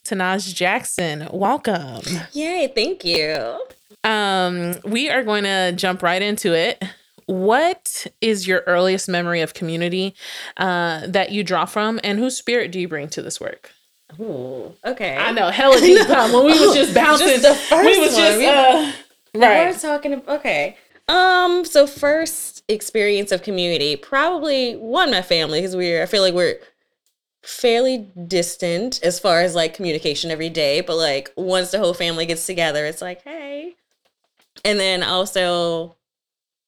[0.05, 2.03] Tenaj Jackson, welcome.
[2.33, 3.59] Yay, thank you.
[4.05, 6.83] Um, we are going to jump right into it.
[7.27, 10.15] What is your earliest memory of community
[10.57, 13.71] uh, that you draw from, and whose spirit do you bring to this work?
[14.21, 15.17] Ooh, okay.
[15.17, 17.29] I know, hella deep time when we was just bouncing.
[17.29, 18.23] Just the first we was one.
[18.23, 18.93] just We- uh,
[19.35, 19.73] Right.
[19.73, 20.77] We're talking ab- okay.
[21.09, 26.35] Um, so first experience of community, probably one my family because we're I feel like
[26.35, 26.59] we're
[27.43, 32.27] fairly distant as far as like communication every day, but like once the whole family
[32.27, 33.75] gets together, it's like, hey.
[34.65, 35.97] And then also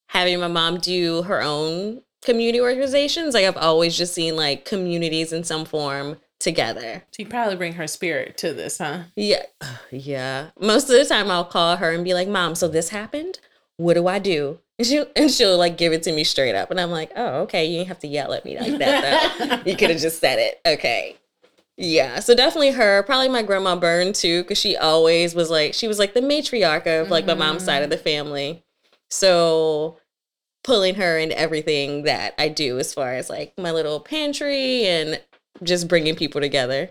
[0.08, 3.34] having my mom do her own community organizations.
[3.34, 7.04] Like I've always just seen like communities in some form together.
[7.10, 9.04] So you probably bring her spirit to this, huh?
[9.16, 9.42] Yeah.
[9.90, 10.50] Yeah.
[10.58, 13.38] Most of the time I'll call her and be like, Mom, so this happened?
[13.76, 14.58] What do I do?
[14.76, 16.70] And she'll, and she'll like give it to me straight up.
[16.72, 17.64] And I'm like, oh, okay.
[17.66, 19.70] You didn't have to yell at me like that though.
[19.70, 20.60] you could have just said it.
[20.66, 21.16] Okay.
[21.76, 22.20] Yeah.
[22.20, 23.02] So definitely her.
[23.02, 26.86] Probably my grandma Byrne too, because she always was like, she was like the matriarch
[26.86, 28.64] of like my mom's side of the family.
[29.10, 29.98] So
[30.62, 35.20] pulling her into everything that I do as far as like my little pantry and
[35.62, 36.90] just bringing people together.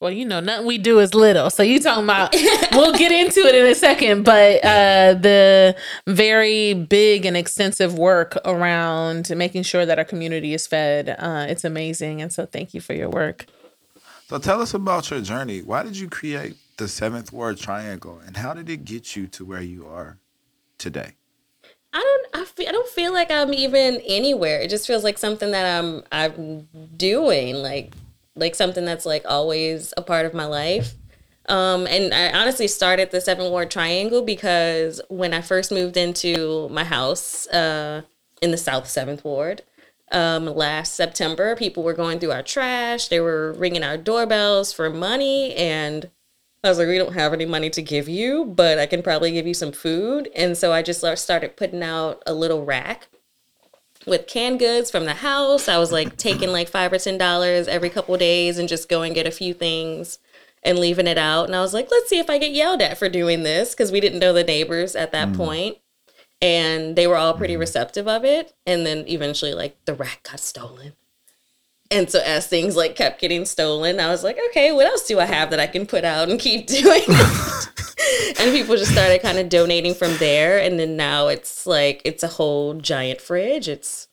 [0.00, 1.50] Well, you know, nothing we do is little.
[1.50, 2.34] So you talking about
[2.72, 8.38] we'll get into it in a second, but uh the very big and extensive work
[8.44, 11.16] around making sure that our community is fed.
[11.18, 12.22] Uh it's amazing.
[12.22, 13.46] And so thank you for your work.
[14.30, 15.60] So tell us about your journey.
[15.60, 19.44] Why did you create the seventh ward triangle and how did it get you to
[19.44, 20.18] where you are
[20.78, 21.14] today?
[21.92, 24.60] I don't I, feel, I don't feel like I'm even anywhere.
[24.60, 27.92] It just feels like something that I'm I'm doing like
[28.36, 30.94] like something that's like always a part of my life.
[31.48, 36.68] Um, and I honestly started the seven ward triangle because when I first moved into
[36.68, 38.02] my house uh,
[38.40, 39.62] in the South Seventh Ward
[40.10, 43.08] um, last September, people were going through our trash.
[43.08, 46.10] They were ringing our doorbells for money, and
[46.64, 49.32] I was like, "We don't have any money to give you, but I can probably
[49.32, 53.08] give you some food." And so I just started putting out a little rack
[54.06, 55.68] with canned goods from the house.
[55.68, 59.02] I was like taking like five or ten dollars every couple days and just go
[59.02, 60.18] and get a few things
[60.62, 61.46] and leaving it out.
[61.46, 63.92] And I was like, let's see if I get yelled at for doing this because
[63.92, 65.36] we didn't know the neighbors at that mm.
[65.36, 65.78] point.
[66.42, 68.54] And they were all pretty receptive of it.
[68.66, 70.94] And then eventually, like, the rack got stolen.
[71.90, 75.18] And so as things like kept getting stolen, I was like, okay, what else do
[75.18, 77.02] I have that I can put out and keep doing?
[77.08, 80.58] and people just started kind of donating from there.
[80.58, 83.68] And then now it's like it's a whole giant fridge.
[83.68, 84.06] It's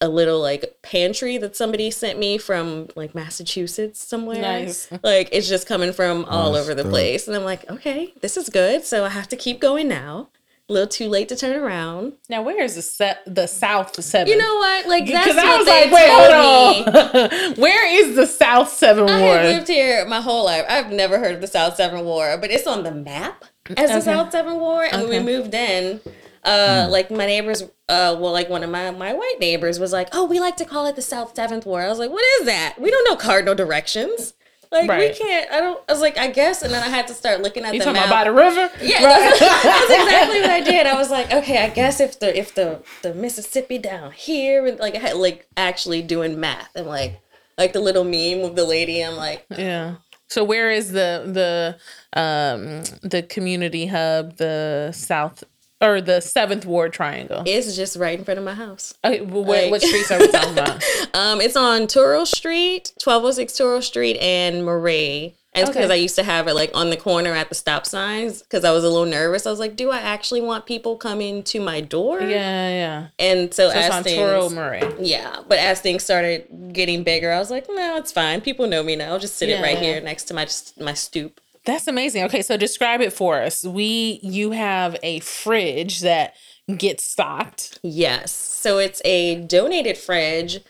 [0.00, 4.40] a little like pantry that somebody sent me from like Massachusetts somewhere.
[4.40, 4.90] Nice.
[5.02, 7.28] Like it's just coming from all over the place.
[7.28, 8.84] And I'm like, okay, this is good.
[8.84, 10.28] So I have to keep going now
[10.68, 12.14] a little too late to turn around.
[12.28, 14.32] Now, where is the se- the South Seven?
[14.32, 14.86] You know what?
[14.86, 17.54] Like that's what I was they like, wait, hold on.
[17.56, 19.14] where is the South Seven Ward?
[19.14, 20.64] I lived here my whole life.
[20.68, 23.44] I've never heard of the South Seven War, but it's on the map
[23.76, 23.94] as okay.
[23.94, 24.84] the South Seven War.
[24.84, 25.08] And okay.
[25.08, 26.00] when we moved in,
[26.42, 26.90] uh, mm.
[26.90, 30.24] like my neighbors, uh, well, like one of my my white neighbors was like, "Oh,
[30.24, 32.74] we like to call it the South Seventh War." I was like, "What is that?
[32.80, 34.34] We don't know cardinal directions."
[34.76, 35.10] Like right.
[35.10, 35.50] we can't.
[35.50, 35.82] I don't.
[35.88, 37.86] I was like, I guess, and then I had to start looking at you the
[37.86, 38.08] talking map.
[38.08, 38.70] about by the river.
[38.82, 39.38] Yeah, right.
[39.38, 40.86] that's, that's, exactly what I did.
[40.86, 44.78] I was like, okay, I guess if the if the the Mississippi down here, and
[44.78, 47.20] like I had like actually doing math and like
[47.56, 49.02] like the little meme with the lady.
[49.02, 49.96] I'm like, yeah.
[50.28, 55.44] So where is the the um the community hub, the South
[55.80, 57.42] or the seventh ward triangle?
[57.46, 58.94] It's just right in front of my house.
[59.04, 60.82] Okay, well, what, like, what streets are we talking about?
[61.14, 65.34] um, it's on Touro Street, twelve oh six Touro Street, and Murray.
[65.56, 65.94] And because okay.
[65.94, 68.72] I used to have it like on the corner at the stop signs because I
[68.72, 69.46] was a little nervous.
[69.46, 72.20] I was like, do I actually want people coming to my door?
[72.20, 73.06] Yeah, yeah.
[73.18, 74.82] And so, so as on things, Touro Murray.
[75.00, 78.42] Yeah, but as things started getting bigger, I was like, no, it's fine.
[78.42, 79.12] People know me now.
[79.12, 79.60] I'll just sit yeah.
[79.60, 80.46] it right here next to my
[80.78, 81.40] my stoop.
[81.66, 82.22] That's amazing.
[82.24, 83.64] Okay, so describe it for us.
[83.64, 86.34] We you have a fridge that
[86.74, 87.80] gets stocked.
[87.82, 88.32] Yes.
[88.32, 90.60] So it's a donated fridge.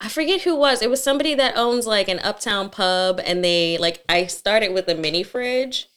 [0.00, 0.80] I forget who was.
[0.80, 4.88] It was somebody that owns like an uptown pub and they like I started with
[4.88, 5.88] a mini fridge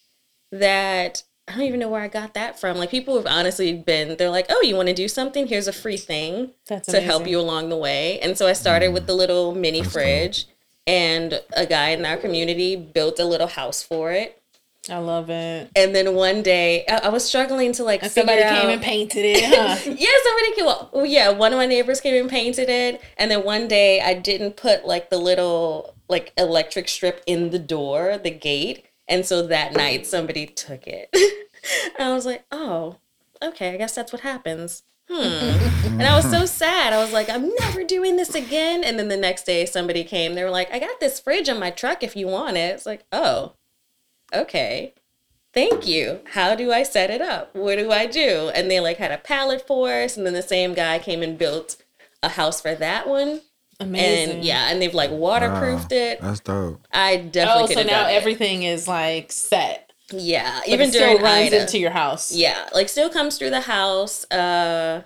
[0.51, 2.77] that I don't even know where I got that from.
[2.77, 5.45] Like people have honestly been they're like, "Oh, you want to do something?
[5.45, 8.89] Here's a free thing That's to help you along the way." And so I started
[8.89, 9.07] with mm.
[9.07, 10.53] the little mini That's fridge cool.
[10.87, 14.36] and a guy in our community built a little house for it
[14.89, 15.69] I love it.
[15.75, 18.03] And then one day, I, I was struggling to like.
[18.03, 19.43] And somebody out, came and painted it.
[19.43, 19.77] Huh?
[19.85, 20.65] yeah, somebody came.
[20.65, 23.01] Well, yeah, one of my neighbors came and painted it.
[23.17, 27.59] And then one day, I didn't put like the little like electric strip in the
[27.59, 31.09] door, the gate, and so that night somebody took it.
[31.99, 32.97] I was like, oh,
[33.41, 34.83] okay, I guess that's what happens.
[35.09, 35.23] Hmm.
[35.23, 36.91] and I was so sad.
[36.91, 38.83] I was like, I'm never doing this again.
[38.83, 40.35] And then the next day, somebody came.
[40.35, 42.75] They were like, I got this fridge on my truck if you want it.
[42.75, 43.53] It's like, oh,
[44.33, 44.93] okay,
[45.53, 46.21] thank you.
[46.33, 47.55] How do I set it up?
[47.55, 48.51] What do I do?
[48.53, 51.37] And they like had a pallet for us, and then the same guy came and
[51.37, 51.77] built
[52.23, 53.41] a house for that one.
[53.79, 54.37] Amazing.
[54.37, 56.21] And yeah, and they've like waterproofed wow, it.
[56.21, 56.87] That's dope.
[56.91, 57.75] I definitely.
[57.75, 58.71] Oh, so now everything it.
[58.71, 59.91] is like set.
[60.11, 61.61] Yeah, but even during runs Ida.
[61.61, 62.33] into your house.
[62.33, 64.23] Yeah, like still comes through the house.
[64.31, 65.03] Uh,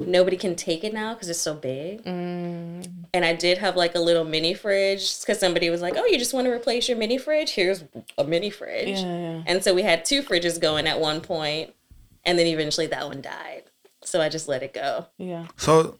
[0.00, 2.04] nobody can take it now because it's so big.
[2.04, 2.86] Mm.
[3.12, 6.18] And I did have like a little mini fridge because somebody was like, "Oh, you
[6.18, 7.50] just want to replace your mini fridge?
[7.50, 7.84] Here's
[8.18, 9.42] a mini fridge." Yeah, yeah.
[9.46, 11.74] And so we had two fridges going at one point,
[12.24, 13.64] and then eventually that one died.
[14.02, 15.06] So I just let it go.
[15.18, 15.46] Yeah.
[15.56, 15.98] So,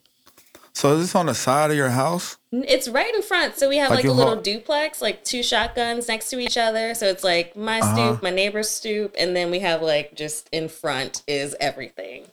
[0.73, 2.37] so is this on the side of your house?
[2.51, 3.57] It's right in front.
[3.57, 6.57] So we have like, like a little ho- duplex, like two shotguns next to each
[6.57, 6.95] other.
[6.95, 7.93] So it's like my uh-huh.
[7.93, 12.25] stoop, my neighbor's stoop, and then we have like just in front is everything.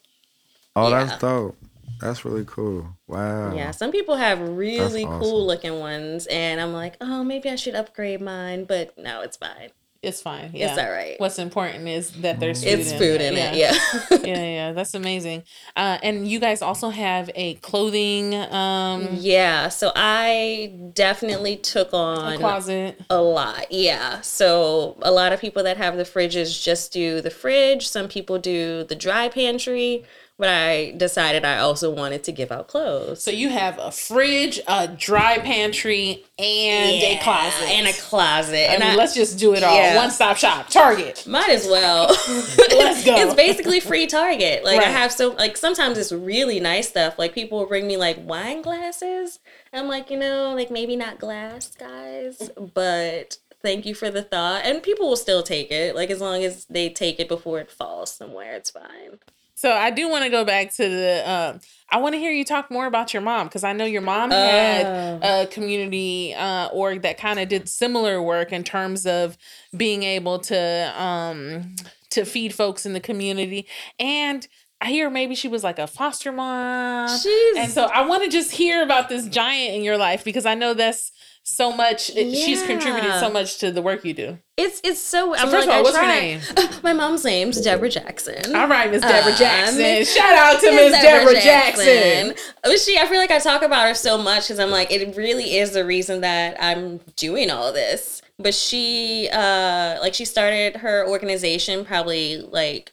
[0.87, 1.05] Oh, Yeah.
[1.05, 1.57] that's dope.
[2.01, 2.87] That's really cool.
[3.09, 3.55] Wow.
[3.55, 5.21] Yeah, some people have really awesome.
[5.21, 9.37] cool looking ones, and I'm like, oh, maybe I should upgrade mine, but no, it's
[9.37, 9.71] fine.
[10.01, 10.53] It's fine.
[10.55, 10.69] Yeah.
[10.71, 11.17] It's all right.
[11.19, 13.33] What's important is that there's food It's in food it.
[13.33, 13.51] in yeah.
[13.53, 14.17] it, yeah.
[14.25, 15.43] yeah, yeah, that's amazing.
[15.75, 22.39] Uh, and you guys also have a clothing um yeah, so I definitely took on
[22.39, 23.01] closet.
[23.11, 23.73] a lot.
[23.73, 24.21] Yeah.
[24.21, 27.89] So a lot of people that have the fridges just do the fridge.
[27.89, 30.05] Some people do the dry pantry.
[30.39, 33.21] But I decided I also wanted to give out clothes.
[33.21, 37.69] So you have a fridge, a dry pantry, and a closet.
[37.69, 38.71] And a closet.
[38.71, 39.75] I and mean, I, let's just do it all.
[39.75, 39.97] Yeah.
[39.97, 40.69] One stop shop.
[40.69, 41.27] Target.
[41.27, 42.07] Might as well.
[42.71, 43.17] Let's go.
[43.17, 44.63] It's basically free Target.
[44.63, 47.19] Like I have so like sometimes it's really nice stuff.
[47.19, 49.41] Like people will bring me like wine glasses.
[49.73, 54.65] I'm like, you know, like maybe not glass, guys, but thank you for the thought.
[54.65, 55.97] And people will still take it.
[55.97, 59.19] Like as long as they take it before it falls somewhere, it's fine.
[59.59, 61.29] So I do want to go back to the.
[61.29, 64.03] Um, I want to hear you talk more about your mom because I know your
[64.03, 65.19] mom had Oh.
[65.43, 69.37] a community uh, org that kind of did similar work in terms of
[69.77, 71.75] being able to um,
[72.11, 73.67] to feed folks in the community.
[73.99, 74.47] And
[74.81, 77.09] I hear maybe she was like a foster mom.
[77.19, 80.47] She's And so I want to just hear about this giant in your life because
[80.47, 81.11] I know that's
[81.49, 82.11] so much.
[82.11, 84.39] it- She's contributed so much to the work you do.
[84.57, 86.41] it's it's so, So I'm first of all, I what's her try- name?
[86.83, 88.55] My mom's name's Deborah Jackson.
[88.55, 90.05] All right, Miss Deborah Uh, Jackson.
[90.05, 92.35] Shout out to Miss Deborah Jackson.
[92.65, 95.17] Oh, She, I feel like I talk about her so much because I'm like, it
[95.17, 98.23] really is the reason that I'm doing all this.
[98.39, 102.93] But she, uh, like, she started her organization probably like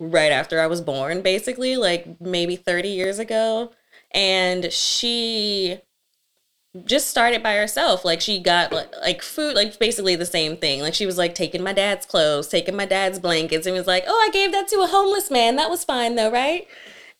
[0.00, 3.72] right after I was born, basically, like maybe 30 years ago.
[4.12, 5.78] And she
[6.84, 8.04] just started by herself.
[8.04, 10.80] Like she got like, food, like basically the same thing.
[10.80, 14.04] Like she was like taking my dad's clothes, taking my dad's blankets, and was like,
[14.06, 15.56] "Oh, I gave that to a homeless man.
[15.56, 16.66] That was fine though, right?"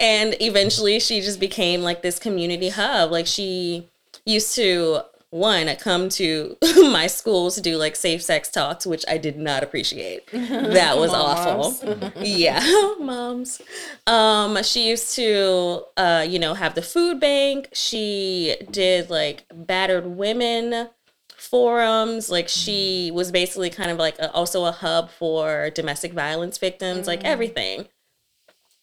[0.01, 3.11] And eventually, she just became like this community hub.
[3.11, 3.89] Like she
[4.25, 9.17] used to one come to my school to do like safe sex talks, which I
[9.17, 10.29] did not appreciate.
[10.73, 12.13] That was awful.
[12.23, 13.61] yeah, moms.
[14.07, 17.69] Um, she used to, uh, you know, have the food bank.
[17.73, 20.91] She did like battered women
[21.37, 22.31] forums.
[22.31, 27.07] Like she was basically kind of like a, also a hub for domestic violence victims.
[27.07, 27.89] Like everything.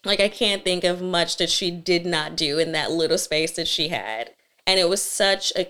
[0.05, 3.51] Like I can't think of much that she did not do in that little space
[3.51, 4.31] that she had,
[4.65, 5.67] and it was such a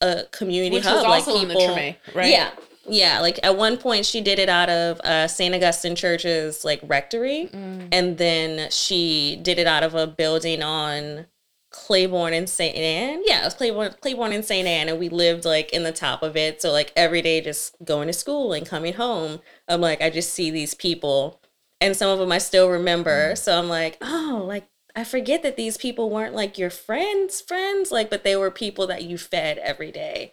[0.00, 1.04] a community Which hub.
[1.06, 2.30] like in the people, Treme, right?
[2.30, 2.50] Yeah,
[2.86, 3.20] yeah.
[3.20, 7.48] Like at one point, she did it out of uh, Saint Augustine Church's like rectory,
[7.52, 7.88] Mm.
[7.92, 11.26] and then she did it out of a building on
[11.70, 13.22] Claiborne and Saint Anne.
[13.26, 16.22] Yeah, it was Claiborne, Claiborne and Saint Anne, and we lived like in the top
[16.22, 16.60] of it.
[16.62, 20.32] So like every day, just going to school and coming home, I'm like, I just
[20.32, 21.40] see these people,
[21.80, 23.36] and some of them I still remember.
[23.36, 27.90] So I'm like, oh, like I forget that these people weren't like your friends, friends,
[27.90, 30.32] like, but they were people that you fed every day.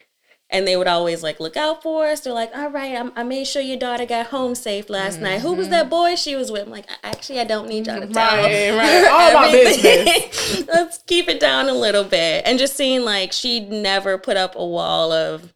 [0.50, 2.22] And they would always like look out for us.
[2.22, 5.42] They're like, "All right, I'm, I made sure your daughter got home safe last night.
[5.42, 5.90] Who was that mm-hmm.
[5.90, 9.08] boy she was with?" I'm like, "Actually, I don't need y'all to tell." Right, right.
[9.10, 10.66] All my business.
[10.74, 12.44] Let's keep it down a little bit.
[12.46, 15.54] And just seeing like she'd never put up a wall of,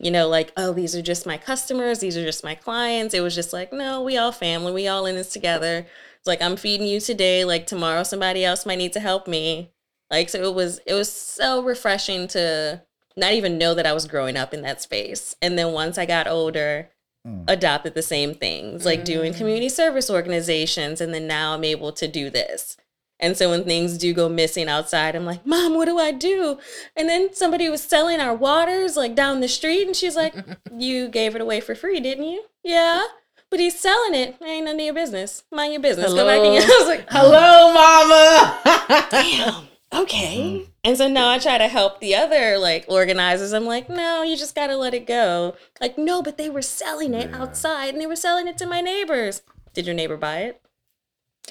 [0.00, 3.14] you know, like, oh, these are just my customers, these are just my clients.
[3.14, 5.86] It was just like, no, we all family, we all in this together.
[6.22, 9.72] It's like I'm feeding you today, like tomorrow somebody else might need to help me.
[10.08, 12.82] Like so it was it was so refreshing to
[13.16, 15.34] not even know that I was growing up in that space.
[15.42, 16.90] And then once I got older,
[17.24, 17.44] Mm.
[17.48, 22.08] adopted the same things, like doing community service organizations, and then now I'm able to
[22.08, 22.76] do this.
[23.20, 26.58] And so when things do go missing outside, I'm like, Mom, what do I do?
[26.96, 30.34] And then somebody was selling our waters like down the street, and she's like,
[30.76, 32.42] You gave it away for free, didn't you?
[32.64, 33.04] Yeah.
[33.52, 34.36] But he's selling it.
[34.42, 35.44] Ain't none of your business.
[35.50, 36.14] Mind your business.
[36.14, 39.06] Go back in your I was like, Hello, mama.
[39.10, 39.68] damn.
[39.92, 40.60] Okay.
[40.64, 40.70] Hmm.
[40.84, 43.52] And so now I try to help the other like organizers.
[43.52, 45.54] I'm like, no, you just gotta let it go.
[45.82, 47.42] Like, no, but they were selling it Yeah.
[47.42, 49.42] outside and they were selling it to my neighbors.
[49.74, 50.62] Did your neighbor buy it?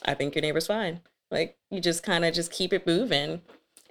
[0.03, 1.01] I think your neighbor's fine.
[1.29, 3.43] Like, you just kind of just keep it moving.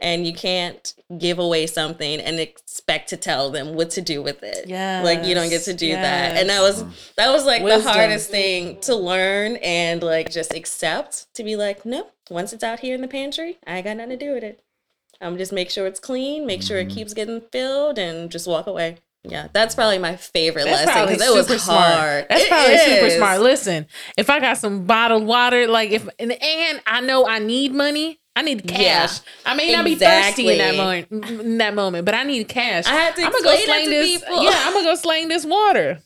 [0.03, 4.43] And you can't give away something and expect to tell them what to do with
[4.43, 4.67] it.
[4.67, 5.03] Yeah.
[5.05, 6.37] Like you don't get to do that.
[6.39, 6.85] And that was
[7.17, 7.85] that was like Wisdom.
[7.85, 12.65] the hardest thing to learn and like just accept to be like, no, once it's
[12.65, 14.63] out here in the pantry, I ain't got nothing to do with it.
[15.21, 16.95] Um, just make sure it's clean, make sure it Mm-hmm.
[16.97, 18.97] keeps getting filled, and just walk away.
[19.23, 21.95] Yeah, that's probably my favorite That's lesson because it was super hard.
[21.99, 22.29] smart.
[22.31, 23.41] That's It probably super smart.
[23.43, 27.75] Listen, if I got some bottled water, like if and, and I know I need
[27.75, 28.81] money, I need cash.
[28.81, 29.09] Yeah,
[29.45, 31.09] I may not be thirsty in that moment.
[31.41, 32.87] In that moment, but I need cash.
[32.87, 34.21] I had to I'm gonna go explain slang to this.
[34.21, 34.43] people.
[34.45, 35.99] Yeah, I'm gonna go slang this water.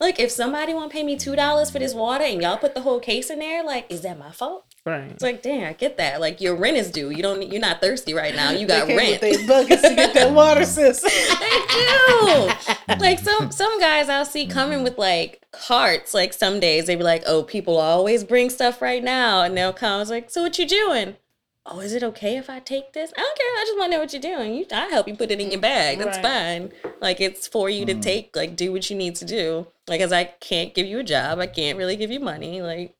[0.00, 2.74] Like if somebody want to pay me two dollars for this water and y'all put
[2.74, 4.64] the whole case in there, like is that my fault?
[4.86, 5.10] Right.
[5.10, 6.20] It's like, damn, I get that.
[6.20, 7.10] Like your rent is due.
[7.10, 7.50] You don't.
[7.50, 8.50] You're not thirsty right now.
[8.52, 9.20] You got They came rent.
[9.22, 11.10] with their buckets to get that water system.
[11.40, 12.96] they do.
[13.00, 16.14] like some some guys I'll see coming with like carts.
[16.14, 19.72] Like some days they be like, "Oh, people always bring stuff right now," and they'll
[19.72, 19.94] come.
[19.96, 21.16] I was like, "So what you doing?"
[21.64, 23.12] Oh, is it okay if I take this?
[23.16, 23.46] I don't care.
[23.46, 24.54] I just want to know what you're doing.
[24.54, 25.98] You, I help you put it in your bag.
[25.98, 26.70] That's Right.
[26.82, 26.92] fine.
[27.00, 28.02] Like it's for you to mm.
[28.02, 28.34] take.
[28.34, 29.68] Like do what you need to do.
[29.86, 32.62] Like as I can't give you a job, I can't really give you money.
[32.62, 32.96] Like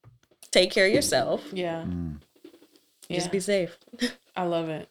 [0.52, 1.44] take care of yourself.
[1.52, 1.84] Yeah.
[3.08, 3.16] Yeah.
[3.18, 3.76] Just be safe.
[4.36, 4.88] I love it.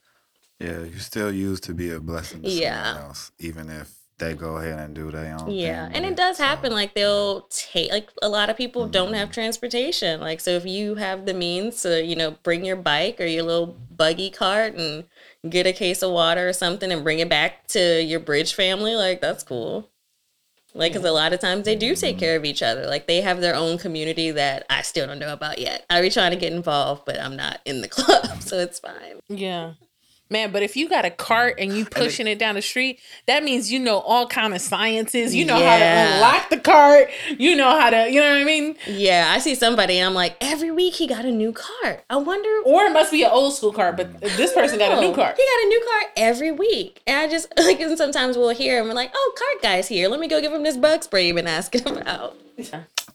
[0.60, 2.84] Yeah, you still used to be a blessing to Yeah.
[2.84, 5.98] someone else, even if they go ahead and do their own Yeah, thing.
[5.98, 6.72] and it does so- happen.
[6.72, 9.34] Like they'll take like a lot of people don't have mm-hmm.
[9.34, 10.22] transportation.
[10.22, 13.44] Like so, if you have the means to you know bring your bike or your
[13.44, 15.04] little buggy cart and
[15.50, 18.96] get a case of water or something and bring it back to your bridge family,
[18.96, 19.90] like that's cool.
[20.74, 22.20] Like, because a lot of times they do take mm-hmm.
[22.20, 22.88] care of each other.
[22.88, 25.86] Like, they have their own community that I still don't know about yet.
[25.90, 28.40] I be trying to get involved, but I'm not in the club, mm-hmm.
[28.40, 29.20] so it's fine.
[29.28, 29.74] Yeah.
[30.32, 33.44] Man, but if you got a cart and you pushing it down the street, that
[33.44, 35.36] means you know all kind of sciences.
[35.36, 37.10] You know how to unlock the cart.
[37.38, 38.78] You know how to, you know what I mean?
[38.88, 42.06] Yeah, I see somebody and I'm like, every week he got a new cart.
[42.10, 45.02] I wonder Or it must be an old school cart, but this person got a
[45.02, 45.36] new cart.
[45.36, 47.02] He got a new cart every week.
[47.06, 49.90] And I just like and sometimes we'll hear him and we're like, oh, cart guy's
[49.90, 50.08] here.
[50.08, 52.38] Let me go give him this bug spray you've been asking about.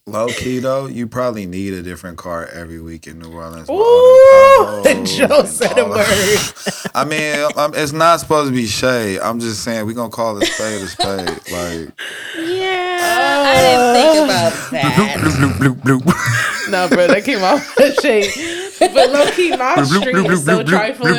[0.09, 3.69] Low key though, you probably need a different car every week in New Orleans.
[3.69, 8.55] Ooh, all Joe and said a all the- I mean, um, it's not supposed to
[8.55, 9.19] be shade.
[9.19, 11.27] I'm just saying we're gonna call it spade a spade.
[11.51, 11.93] Like
[12.39, 13.43] Yeah.
[13.49, 15.19] I didn't think about that.
[15.19, 16.71] bloop bloop bloop bloop.
[16.71, 18.31] No, bro, that came off the shade.
[18.79, 21.15] But low key, my street is so trifling.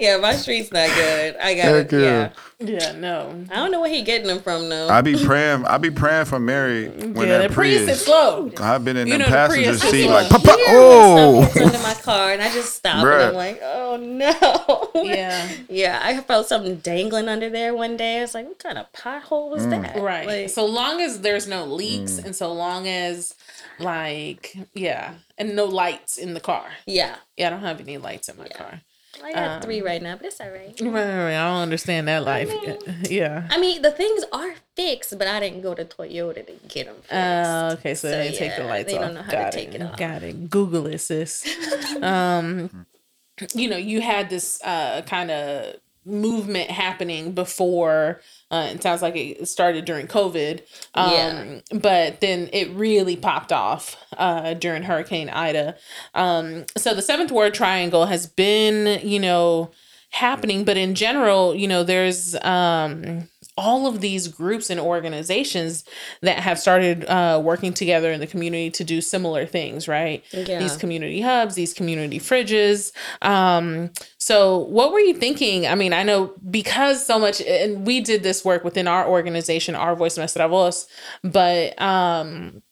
[0.00, 1.36] Yeah, my street's not good.
[1.36, 2.00] I got Heck it.
[2.00, 2.08] yeah.
[2.10, 2.30] Yeah.
[2.62, 3.46] Yeah, no.
[3.50, 4.88] I don't know where he getting them from though.
[4.90, 5.64] I be praying.
[5.64, 8.50] I be praying for Mary when yeah, that the Prius is slow.
[8.60, 11.44] I've been in You the know the passenger Prius seat like, Papa, Here, when oh,
[11.50, 14.90] stuff under my car and I just stop and I'm like, oh no.
[15.02, 15.48] Yeah.
[15.70, 18.18] Yeah, I felt something dangling under there one day.
[18.18, 19.82] I was like, what kind of pothole was Mm.
[19.82, 19.96] that?
[20.02, 20.26] Right.
[20.26, 23.34] Like, so long as there's no leaks and so long as
[23.78, 26.66] like yeah, and no lights in the car.
[26.86, 27.16] yeah.
[27.38, 28.82] Yeah, I don't have any lights in my car.
[29.24, 30.78] I got Um, three right now, but it's all right.
[30.80, 31.34] Right, right.
[31.34, 32.50] I don't understand that life.
[33.10, 33.46] Yeah.
[33.50, 36.96] I mean, the things are fixed, but I didn't go to Toyota to get them
[36.96, 37.12] fixed.
[37.12, 39.04] Uh, okay, so, So, they take the lights they off.
[39.04, 39.96] don't know how to Got take it off.
[39.96, 40.48] Got it.
[40.48, 41.44] Google it, sis.
[42.02, 42.86] um,
[43.54, 48.20] you know, you had this uh kind of movement happening before.
[48.50, 50.60] Uh, it sounds like it started during COVID.
[50.94, 51.60] Um, Yeah.
[51.72, 55.76] but then it really popped off uh during Hurricane Ida.
[56.14, 59.70] Um, so the seventh ward triangle has been, you know,
[60.10, 65.84] happening, but in general, you know, there's um all of these groups and organizations
[66.22, 70.24] that have started uh, working together in the community to do similar things, right?
[70.32, 70.58] Yeah.
[70.58, 72.92] These community hubs, these community fridges.
[73.22, 75.66] Um, so, what were you thinking?
[75.66, 79.74] I mean, I know because so much, and we did this work within our organization,
[79.74, 80.86] Our Voice Nuestra Voz,
[81.22, 82.62] but um,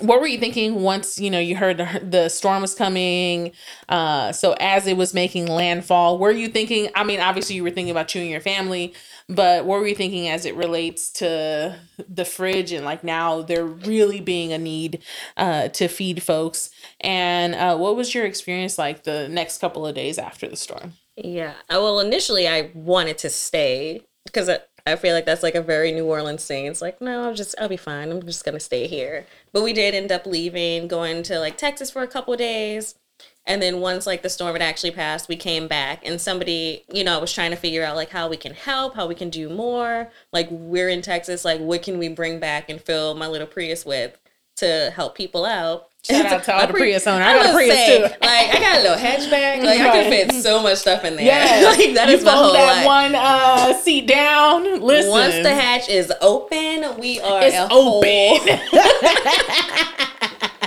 [0.00, 3.52] what were you thinking once you know you heard the, storm was coming
[3.88, 7.70] uh so as it was making landfall were you thinking i mean obviously you were
[7.70, 8.92] thinking about you and your family
[9.28, 11.78] but what were you thinking as it relates to
[12.08, 15.02] the fridge and like now there really being a need
[15.36, 16.70] uh to feed folks
[17.00, 20.92] and uh what was your experience like the next couple of days after the storm
[21.16, 21.54] Yeah.
[21.70, 24.50] Uh, Well, initially I wanted to stay because
[24.86, 26.66] I, feel like that's like a very New Orleans thing.
[26.66, 28.10] It's like, no, I'll just, I'll be fine.
[28.10, 29.26] I'm just to stay here.
[29.52, 32.94] But we did end up leaving, going to like Texas for a couple days.
[33.46, 37.04] And then once like the storm had actually passed, we came back and somebody, you
[37.04, 39.48] know, was trying to figure out like how we can help, how we can do
[39.48, 40.10] more.
[40.32, 43.86] Like we're in Texas, like what can we bring back and fill my little Prius
[43.86, 44.18] with
[44.56, 45.88] to help people out?
[46.08, 47.24] Shout out to all the Pri- Prius owner.
[47.24, 48.02] I I'm got a Prius say, too.
[48.04, 49.62] Like I got a little hatchback.
[49.64, 51.24] Like I can fit so much stuff in there.
[51.26, 52.86] yeah like that you is my whole that life.
[52.86, 58.58] one uh seat down listen Once the hatch is open, we are it's open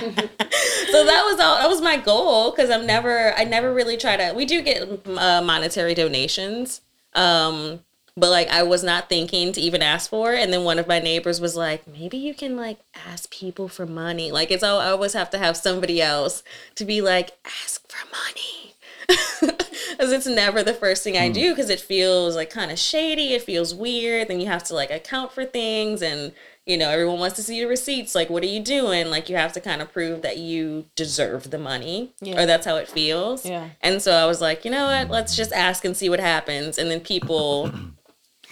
[0.00, 1.58] so that was all.
[1.58, 3.34] That was my goal because I'm never.
[3.36, 4.32] I never really try to.
[4.34, 6.80] We do get uh, monetary donations,
[7.14, 7.80] um,
[8.20, 10.32] but like I was not thinking to even ask for.
[10.34, 10.40] it.
[10.40, 13.86] And then one of my neighbors was like, maybe you can like ask people for
[13.86, 14.30] money.
[14.30, 14.78] Like it's all.
[14.78, 16.42] I always have to have somebody else
[16.76, 19.56] to be like, ask for money.
[19.90, 21.32] Because it's never the first thing I hmm.
[21.32, 23.34] do because it feels like kind of shady.
[23.34, 24.28] It feels weird.
[24.28, 26.32] Then you have to like account for things and
[26.66, 28.14] you know, everyone wants to see your receipts.
[28.14, 29.10] Like, what are you doing?
[29.10, 32.40] Like, you have to kind of prove that you deserve the money, Yeah.
[32.40, 33.44] or that's how it feels.
[33.44, 33.70] Yeah.
[33.80, 35.10] And so I was like, you know what?
[35.10, 36.78] Let's just ask and see what happens.
[36.78, 37.72] And then people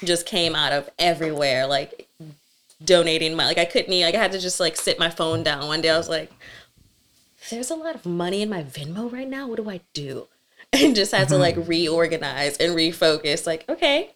[0.04, 2.08] just came out of everywhere, like
[2.84, 3.46] donating my.
[3.46, 3.92] Like, I couldn't.
[3.92, 5.90] e- Like, I had to just like sit my phone down one day.
[5.90, 6.30] I was like,
[7.50, 9.48] there's a lot of money in my Venmo right now.
[9.48, 10.26] What do I do?
[10.70, 13.46] And just had to like reorganize and refocus.
[13.46, 14.10] Like, okay,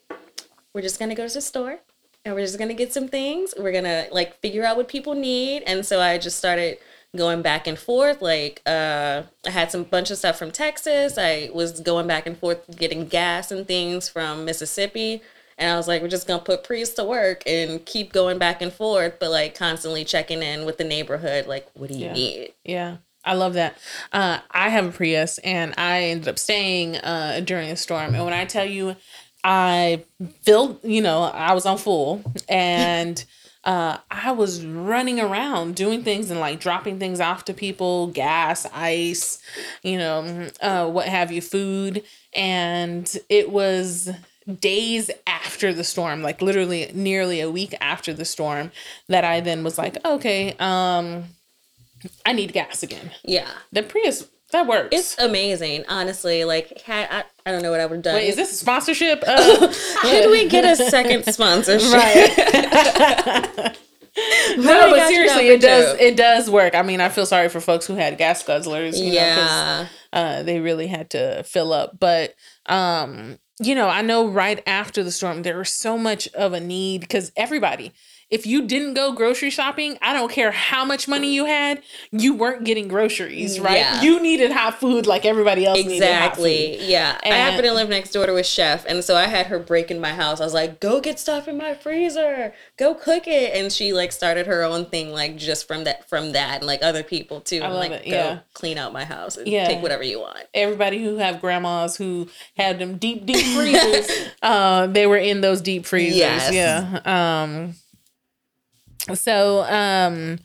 [0.74, 1.78] we're just gonna go to the store
[2.26, 3.55] and we're just gonna get some things.
[3.59, 5.62] We're gonna like figure out what people need.
[5.66, 6.76] And so I just started
[7.16, 8.20] going back and forth.
[8.20, 11.16] Like, uh, I had some bunch of stuff from Texas.
[11.16, 15.22] I was going back and forth getting gas and things from Mississippi.
[15.59, 18.62] And I was like, we're just gonna put Prius to work and keep going back
[18.62, 21.46] and forth, but like constantly checking in with the neighborhood.
[21.46, 22.12] Like, what do you Yeah.
[22.12, 22.53] need?
[22.64, 22.96] Yeah.
[23.24, 23.78] I love that.
[24.12, 28.14] Uh, I have a Prius and I ended up staying uh, during a storm.
[28.16, 28.96] And when I tell you,
[29.44, 30.03] I
[30.42, 33.24] filled, you know, I was on full and
[33.64, 38.66] uh, I was running around doing things and like dropping things off to people gas,
[38.74, 39.40] ice,
[39.84, 42.03] you know, uh, what have you, food.
[42.34, 44.11] And it was
[44.61, 48.70] days after the storm, like literally nearly a week after the storm,
[49.09, 51.24] that I then was like, okay, um,
[52.26, 53.11] I need gas again.
[53.24, 53.49] Yeah.
[53.70, 54.88] The Prius that works.
[54.93, 56.45] It's amazing, honestly.
[56.45, 58.14] Like, had, I, I don't know what I would have done.
[58.16, 59.24] Wait, is this a sponsorship?
[59.32, 59.68] Uh,
[60.03, 61.93] Could we get a second sponsorship?
[61.93, 62.28] right.
[64.59, 65.99] no, but seriously, it does.
[65.99, 66.74] It does work.
[66.74, 68.99] I mean, I feel sorry for folks who had gas guzzlers.
[68.99, 69.86] You Know, yeah.
[70.12, 71.99] uh, they really had to fill up.
[71.99, 72.34] But
[72.66, 76.61] um, you know, I know right after the storm, there was so much of a
[76.61, 77.93] need because everybody.
[78.33, 82.33] If you didn't go grocery shopping, I don't care how much money you had, you
[82.35, 83.76] weren't getting groceries, right?
[83.76, 84.01] Yeah.
[84.01, 86.78] You needed hot food like everybody else needed Exactly.
[86.91, 87.18] Yeah.
[87.22, 89.91] I happen to live next door to a chef, and so I had her break
[89.91, 90.41] in my house.
[90.41, 92.55] I was like, "Go get stuff in my freezer.
[92.78, 96.33] Go cook it." And she like started her own thing, like just from that, from
[96.33, 97.61] that, and like other people too.
[97.61, 98.39] I and, love like, it, Go yeah.
[98.55, 99.66] clean out my house and Yeah.
[99.68, 100.39] take whatever you want.
[100.55, 104.11] everybody who have grandmas who had them deep deep freezers
[104.43, 106.53] uh they were in those deep freezers Yes.
[106.53, 107.74] yeah um
[109.14, 110.38] so um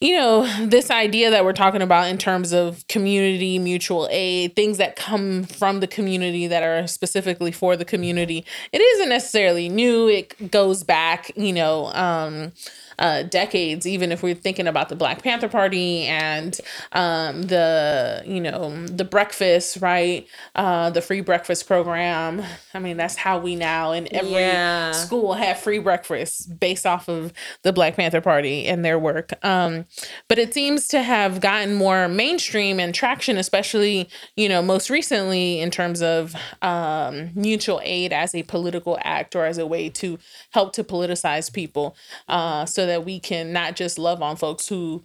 [0.00, 4.78] you know this idea that we're talking about in terms of community mutual aid things
[4.78, 10.08] that come from the community that are specifically for the community it isn't necessarily new.
[10.08, 12.52] It goes back you know um
[12.98, 16.60] uh, decades, even if we're thinking about the Black Panther Party and
[16.92, 20.26] um, the, you know, the breakfast, right?
[20.54, 22.42] Uh, the free breakfast program.
[22.74, 24.92] I mean, that's how we now in every Yeah.
[24.92, 27.32] school have free breakfast based off of
[27.62, 29.32] the Black Panther Party and their work.
[29.44, 29.86] Um,
[30.28, 35.60] but it seems to have gotten more mainstream and traction, especially, you know, most recently
[35.60, 40.18] in terms of um, mutual aid as a political act or as a way to
[40.50, 41.96] help to politicize people
[42.28, 45.04] uh, so that we can not just love on folks who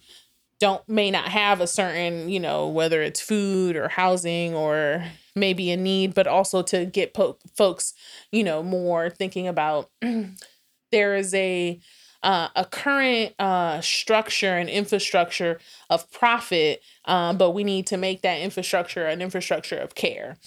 [0.60, 5.04] don't may not have a certain you know whether it's food or housing or
[5.36, 7.94] maybe a need but also to get po- folks
[8.32, 9.90] you know more thinking about
[10.92, 11.80] there is a
[12.24, 15.60] uh, a current uh, structure and infrastructure
[15.90, 20.38] of profit, um, but we need to make that infrastructure an infrastructure of care.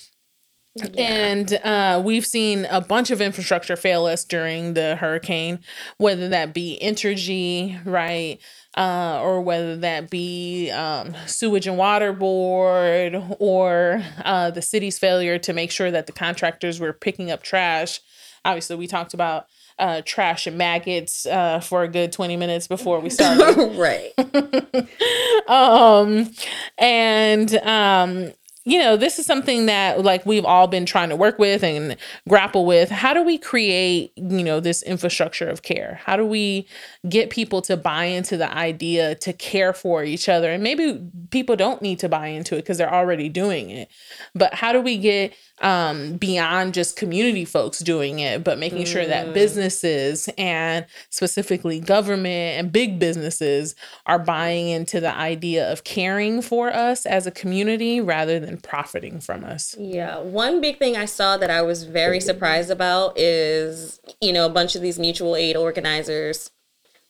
[0.99, 5.61] And uh, we've seen a bunch of infrastructure fail us during the hurricane,
[5.99, 8.39] whether that be Entergy, right?
[8.77, 15.39] Uh, or whether that be um, sewage and water board or uh, the city's failure
[15.39, 18.01] to make sure that the contractors were picking up trash.
[18.45, 19.47] Obviously, we talked about
[19.79, 24.12] uh, trash and maggots uh, for a good 20 minutes before we started right.
[25.49, 26.31] um
[26.79, 28.33] and um
[28.67, 31.97] you know this is something that like we've all been trying to work with and
[32.29, 32.91] grapple with.
[32.91, 36.01] How do we create you know this infrastructure of care?
[36.05, 36.67] How do we
[37.09, 40.51] get people to buy into the idea to care for each other?
[40.51, 41.01] And maybe
[41.31, 43.89] people don't need to buy into it because they're already doing it.
[44.35, 49.07] But how do we get um beyond just community folks doing it but making sure
[49.07, 56.42] that businesses and specifically government and big businesses are buying into the idea of caring
[56.42, 59.74] for us as a community rather than profiting from us.
[59.78, 64.46] Yeah, one big thing I saw that I was very surprised about is, you know,
[64.46, 66.50] a bunch of these mutual aid organizers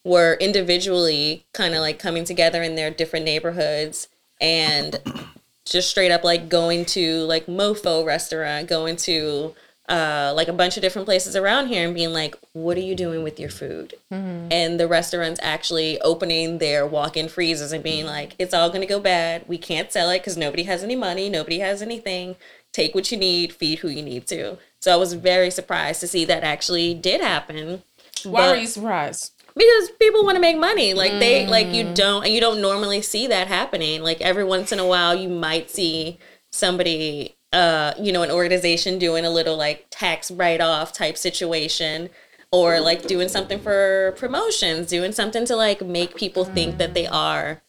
[0.04, 4.08] were individually kind of like coming together in their different neighborhoods
[4.40, 5.00] and
[5.66, 9.54] just straight up like going to like MoPho restaurant, going to
[9.88, 12.94] uh, like a bunch of different places around here and being like, what are you
[12.94, 13.94] doing with your food?
[14.10, 18.80] And the restaurants actually opening their walk in freezers and being like, it's all going
[18.80, 19.44] to go bad.
[19.46, 21.28] We can't sell it because nobody has any money.
[21.28, 22.36] Nobody has anything.
[22.72, 24.58] Take what you need, feed who you need to.
[24.80, 27.82] So I was very surprised to see that actually did happen.
[28.24, 31.92] why But- are you surprised because people want to make money like they like you
[31.94, 35.28] don't and you don't normally see that happening like every once in a while you
[35.28, 36.18] might see
[36.50, 42.10] somebody uh you know an organization doing a little like tax write-off type situation
[42.52, 47.06] or like doing something for promotions doing something to like make people think that they
[47.06, 47.62] are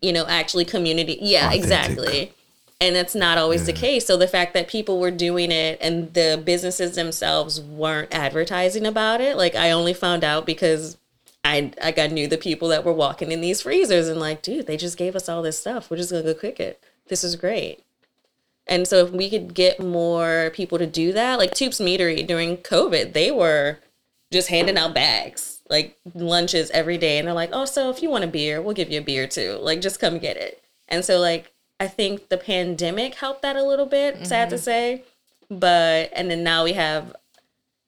[0.00, 1.18] you know, actually community.
[1.20, 1.62] Yeah, Authentic.
[1.62, 2.32] exactly.
[2.80, 4.06] And that's not always the case.
[4.06, 9.20] So the fact that people were doing it and the businesses themselves weren't advertising about
[9.20, 10.96] it, like I only found out because
[11.42, 14.68] I I got knew the people that were walking in these freezers and like, dude,
[14.68, 15.90] they just gave us all this stuff.
[15.90, 16.80] We're just gonna go cook it.
[17.08, 17.82] This is great.
[18.68, 22.58] And so if we could get more people to do that, like Toups Meatery during
[22.58, 23.78] COVID, they were
[24.30, 27.18] just handing out bags, like lunches every day.
[27.18, 29.26] And they're like, oh, so if you want a beer, we'll give you a beer
[29.26, 29.58] too.
[29.60, 30.62] Like, just come get it.
[30.86, 34.64] And so, like, I think the pandemic helped that a little bit, sad to mm-hmm.
[34.64, 35.04] say.
[35.50, 37.14] But, and then now we have,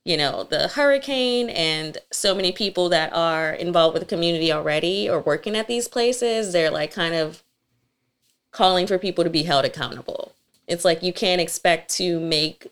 [0.05, 5.11] you know, the hurricane and so many people that are involved with the community already
[5.11, 6.53] or working at these places.
[6.53, 7.43] They're like kind of
[8.51, 10.33] calling for people to be held accountable.
[10.67, 12.69] It's like you can't expect to make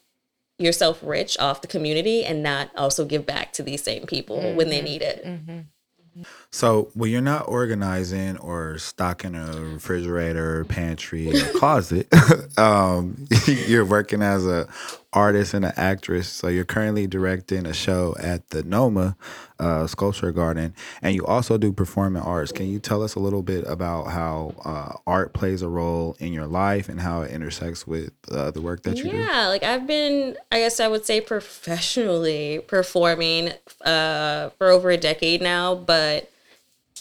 [0.58, 4.68] yourself rich off the community and not also give back to these same people when
[4.70, 4.84] they mm-hmm.
[4.84, 5.24] need it.
[5.24, 6.22] Mm-hmm.
[6.50, 12.08] So when you're not organizing or stocking a refrigerator, pantry, or closet,
[12.58, 14.66] um, you're working as a
[15.12, 16.28] artist and an actress.
[16.28, 19.16] So you're currently directing a show at the NOMA
[19.58, 22.50] uh, Sculpture Garden, and you also do performing arts.
[22.50, 26.32] Can you tell us a little bit about how uh, art plays a role in
[26.32, 29.16] your life and how it intersects with uh, the work that you do?
[29.16, 33.52] Yeah, like I've been, I guess I would say professionally performing
[33.84, 36.30] uh, for over a decade now, but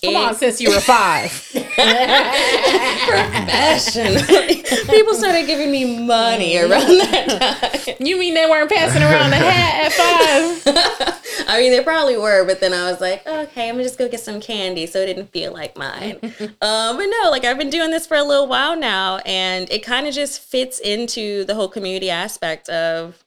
[0.03, 1.31] Come on, since you were five.
[3.07, 7.95] professionally, people started giving me money around that time.
[7.99, 11.23] you mean they weren't passing around the hat at five?
[11.47, 14.09] I mean, they probably were, but then I was like, okay, I'm gonna just go
[14.09, 16.19] get some candy, so it didn't feel like mine.
[16.61, 19.83] um, but no, like I've been doing this for a little while now, and it
[19.83, 23.23] kind of just fits into the whole community aspect of,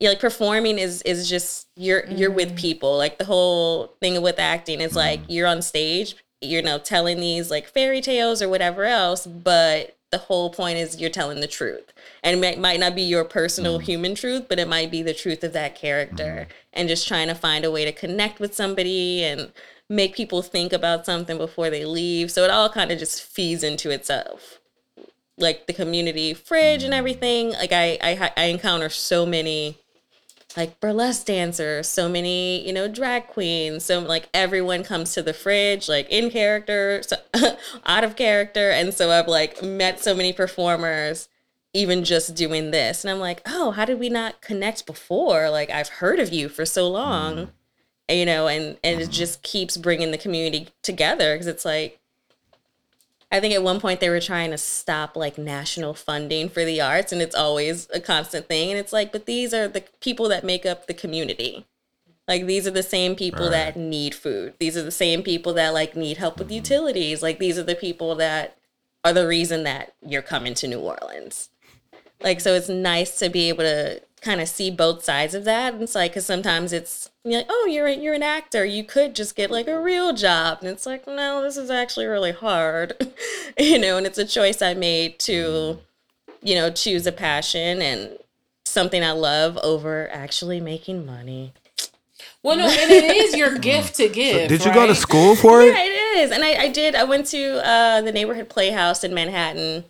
[0.00, 2.58] yeah, like performing is is just you're you're with mm.
[2.58, 2.96] people.
[2.96, 5.26] Like the whole thing with acting is like mm.
[5.28, 10.18] you're on stage, you know, telling these like fairy tales or whatever else, but the
[10.18, 11.92] whole point is you're telling the truth.
[12.24, 13.82] And it might, might not be your personal mm.
[13.82, 16.52] human truth but it might be the truth of that character mm-hmm.
[16.72, 19.52] and just trying to find a way to connect with somebody and
[19.90, 22.30] make people think about something before they leave.
[22.30, 24.60] So it all kind of just feeds into itself.
[25.36, 27.50] Like the community fridge and everything.
[27.50, 29.76] Like i i, I encounter so many
[30.56, 33.84] like burlesque dancers, so many, you know, drag queens.
[33.84, 37.16] So like everyone comes to the fridge, like in character, so,
[37.86, 38.70] out of character.
[38.70, 41.28] And so I've like met so many performers
[41.72, 43.04] even just doing this.
[43.04, 45.50] And I'm like, oh, how did we not connect before?
[45.50, 47.50] Like I've heard of you for so long, mm.
[48.08, 51.99] you know, and, and it just keeps bringing the community together because it's like,
[53.32, 56.80] I think at one point they were trying to stop like national funding for the
[56.80, 58.70] arts, and it's always a constant thing.
[58.70, 61.66] And it's like, but these are the people that make up the community.
[62.26, 63.50] Like these are the same people Right.
[63.50, 64.54] that need food.
[64.58, 66.56] These are the same people that like need help with mm-hmm.
[66.56, 67.22] utilities.
[67.22, 68.56] Like these are the people that
[69.04, 71.50] are the reason that you're coming to New Orleans.
[72.20, 75.74] Like so, it's nice to be able to kind of see both sides of that.
[75.74, 78.64] And it's like, because sometimes it's you're like, oh, you're a, you're an actor.
[78.64, 82.06] You could just get like a real job, and it's like, no, this is actually
[82.06, 82.94] really hard,
[83.58, 83.96] you know.
[83.96, 85.78] And it's a choice I made to,
[86.42, 88.18] you know, choose a passion and
[88.64, 91.52] something I love over actually making money.
[92.42, 94.48] Well, no, and it is your gift to give.
[94.48, 95.74] Did you go to school for it?
[95.74, 95.88] Yeah, it?
[95.88, 96.30] it is.
[96.30, 96.94] And I, I did.
[96.94, 99.84] I went to uh, the neighborhood playhouse in Manhattan.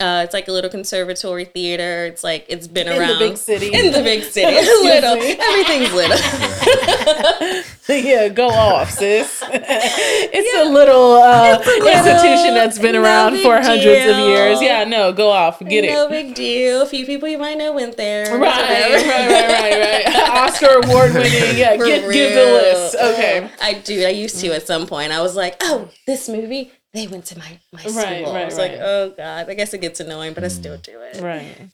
[0.00, 2.06] Uh, it's like a little conservatory theater.
[2.06, 3.66] It's like it's been In around the big city.
[3.66, 5.16] In the big city, little.
[5.16, 5.36] me.
[5.38, 6.16] Everything's little.
[7.88, 9.42] yeah, go off, sis.
[9.52, 14.60] it's a little uh, little- institution that's been no around for hundreds of years.
[14.62, 15.92] Yeah, no, go off, get no it.
[15.92, 16.82] No big deal.
[16.82, 18.38] A few people you might know went there.
[18.38, 20.28] Right, right, right, right, right.
[20.30, 21.56] Oscar award winning.
[21.56, 22.96] Yeah, give, give the list.
[22.96, 23.50] Okay.
[23.60, 24.04] I do.
[24.06, 25.12] I used to at some point.
[25.12, 26.72] I was like, oh, this movie.
[26.94, 27.94] They went to my my school.
[27.96, 29.48] Right, I right, was like, oh god.
[29.48, 31.20] I guess it gets annoying, but I still do it.
[31.22, 31.70] Right.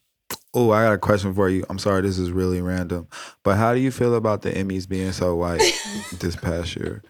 [0.55, 1.64] Oh, I got a question for you.
[1.69, 3.07] I'm sorry, this is really random,
[3.43, 5.61] but how do you feel about the Emmys being so white
[6.21, 7.03] this past year?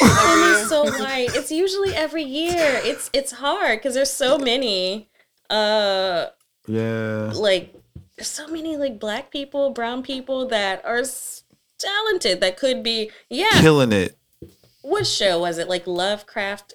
[0.00, 1.28] Emmy's so white.
[1.34, 2.80] It's usually every year.
[2.84, 5.08] It's it's hard because there's so many.
[5.50, 6.26] Uh,
[6.66, 7.30] Yeah.
[7.34, 7.74] like
[8.16, 11.42] there's so many like black people, brown people that are s-
[11.78, 13.10] talented that could be.
[13.28, 13.60] Yeah.
[13.60, 14.16] Killing it.
[14.82, 15.68] What show was it?
[15.68, 16.74] Like Lovecraft.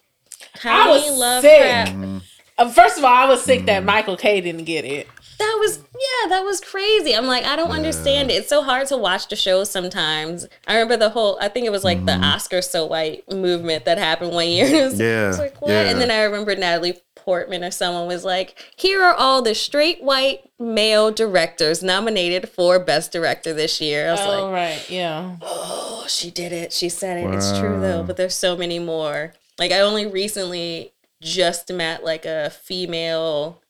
[0.63, 1.91] I was County Lovecraft.
[1.93, 2.21] Mm.
[2.57, 5.07] Uh, first of all, I was sick that Michael K didn't get it.
[5.39, 7.15] That was yeah, that was crazy.
[7.15, 8.35] I'm like, I don't understand it.
[8.35, 10.47] It's so hard to watch the show sometimes.
[10.67, 13.97] I remember the whole I think it was like the Oscar so white movement that
[13.97, 14.65] happened one year.
[14.71, 15.71] It was, Yeah, was like, what?
[15.71, 15.81] yeah.
[15.89, 20.03] And then I remember Natalie Portman or someone was like, here are all the straight
[20.03, 24.09] white male directors nominated for Best Director this year.
[24.09, 24.89] I was Oh, like, right.
[24.91, 25.37] Yeah.
[25.41, 26.71] oh, she did it.
[26.71, 27.33] She said it.
[27.33, 29.33] It's true though, but there's so many more.
[29.59, 33.61] Like I only recently just met like a female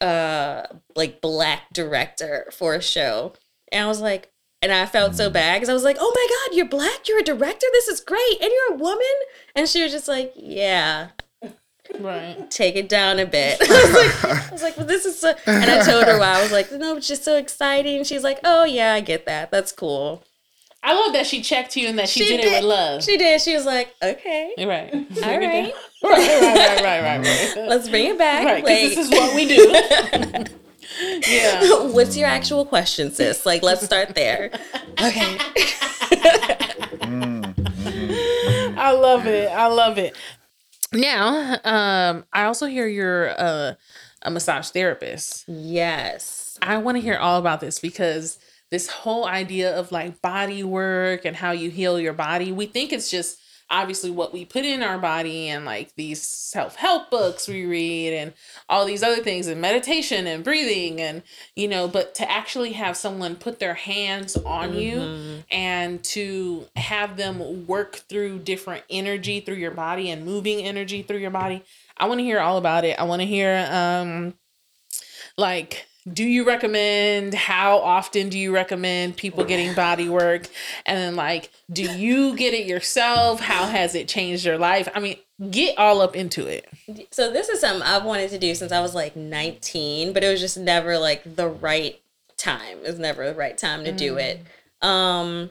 [0.00, 0.62] uh
[0.94, 3.32] like black director for a show.
[3.72, 4.30] And I was like
[4.62, 7.20] and I felt so bad because I was like, "Oh my god, you're black, you're
[7.20, 7.66] a director.
[7.72, 9.04] This is great, and you're a woman."
[9.54, 11.08] And she was just like, "Yeah,
[12.00, 12.50] Right.
[12.50, 15.34] take it down a bit." I was like, I was like, "Well, this is so,"
[15.46, 16.38] and I told her why.
[16.38, 19.50] I was like, "No, it's just so exciting." She's like, "Oh yeah, I get that.
[19.50, 20.24] That's cool."
[20.86, 23.02] I love that she checked you and that she, She did, it with love.
[23.02, 23.40] She did.
[23.40, 24.94] She was like, "Okay, right.
[24.94, 25.74] all right, right, right,
[26.04, 27.68] right, right, right, right.
[27.68, 29.74] let's bring it back." Right, Like, this is what we do.
[31.28, 31.88] yeah.
[31.88, 33.44] What's your actual question, sis?
[33.44, 34.52] Like, let's start there.
[35.02, 35.38] Okay.
[38.78, 39.50] I love it.
[39.50, 40.16] I love it.
[40.92, 43.76] Now, um, I also hear you're a,
[44.22, 45.48] a massage therapist.
[45.48, 46.58] Yes.
[46.62, 48.38] I want to hear all about this because
[48.76, 52.92] this whole idea of like body work and how you heal your body, we think
[52.92, 53.38] it's just
[53.70, 58.34] obviously what we put in our body and like these self-help books we read and
[58.68, 61.22] all these other things and meditation and breathing and
[61.56, 65.44] you know but to actually have someone put their hands on you Mhm.
[65.50, 71.18] and to have them work through different energy through your body and moving energy through
[71.18, 71.64] your body
[71.96, 74.34] i want to hear all about it i want to hear um
[75.36, 80.46] like do you recommend how often do you recommend people getting body work
[80.84, 85.00] and then like do you get it yourself how has it changed your life i
[85.00, 85.16] mean
[85.50, 86.66] get all up into it
[87.10, 90.28] So this is something I've wanted to do since I was like 19, but it
[90.28, 92.00] was just never like the right
[92.36, 92.78] time.
[92.78, 94.40] It was never the right time to do it.
[94.80, 95.50] Um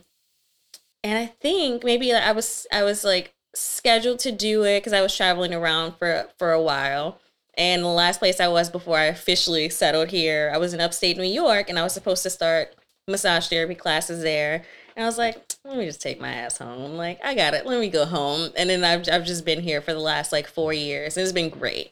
[1.03, 5.01] and I think maybe I was I was like scheduled to do it cuz I
[5.01, 7.19] was traveling around for for a while.
[7.57, 11.17] And the last place I was before I officially settled here, I was in upstate
[11.17, 12.75] New York and I was supposed to start
[13.07, 14.63] massage therapy classes there.
[14.95, 16.93] And I was like, let me just take my ass home.
[16.95, 17.65] Like, I got it.
[17.65, 18.51] Let me go home.
[18.57, 21.17] And then I've, I've just been here for the last like four years.
[21.17, 21.91] And it's been great.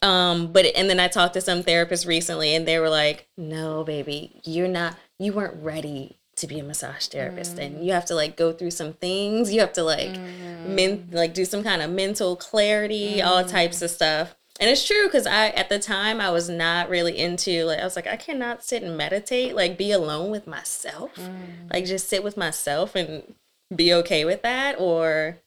[0.00, 3.84] Um, but and then I talked to some therapists recently and they were like, no,
[3.84, 7.58] baby, you're not, you weren't ready to be a massage therapist.
[7.58, 7.84] And mm.
[7.84, 9.52] you have to like go through some things.
[9.52, 10.18] You have to like,
[10.66, 11.14] men, mm.
[11.14, 13.82] like do some kind of mental clarity, all types mm.
[13.82, 14.34] of stuff.
[14.62, 17.84] And it's true because I, at the time, I was not really into like I
[17.84, 21.68] was like I cannot sit and meditate, like be alone with myself, mm.
[21.72, 23.34] like just sit with myself and
[23.74, 25.38] be okay with that, or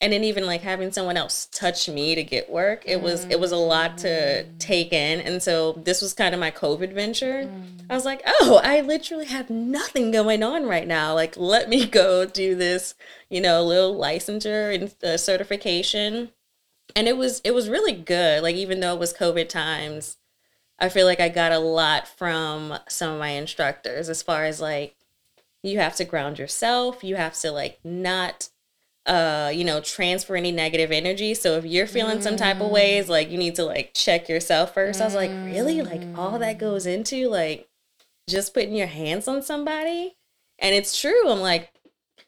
[0.00, 3.38] and then even like having someone else touch me to get work, it was it
[3.38, 4.58] was a lot to mm.
[4.58, 7.44] take in, and so this was kind of my COVID venture.
[7.44, 7.84] Mm.
[7.90, 11.12] I was like, oh, I literally have nothing going on right now.
[11.12, 12.94] Like, let me go do this,
[13.28, 16.30] you know, little licensure and uh, certification
[16.96, 18.42] and it was it was really good.
[18.42, 20.16] Like even though it was covid times
[20.78, 24.60] i feel like i got a lot from some of my instructors as far as
[24.60, 24.96] like
[25.62, 27.02] you have to ground yourself.
[27.02, 28.48] You have to like not
[29.04, 31.34] uh you know transfer any negative energy.
[31.34, 34.74] So if you're feeling some type of ways like you need to like check yourself
[34.74, 35.00] first.
[35.00, 35.82] I was like really?
[35.82, 37.68] Like all that goes into like
[38.28, 40.16] just putting your hands on somebody?
[40.58, 41.28] And it's true.
[41.28, 41.70] I'm like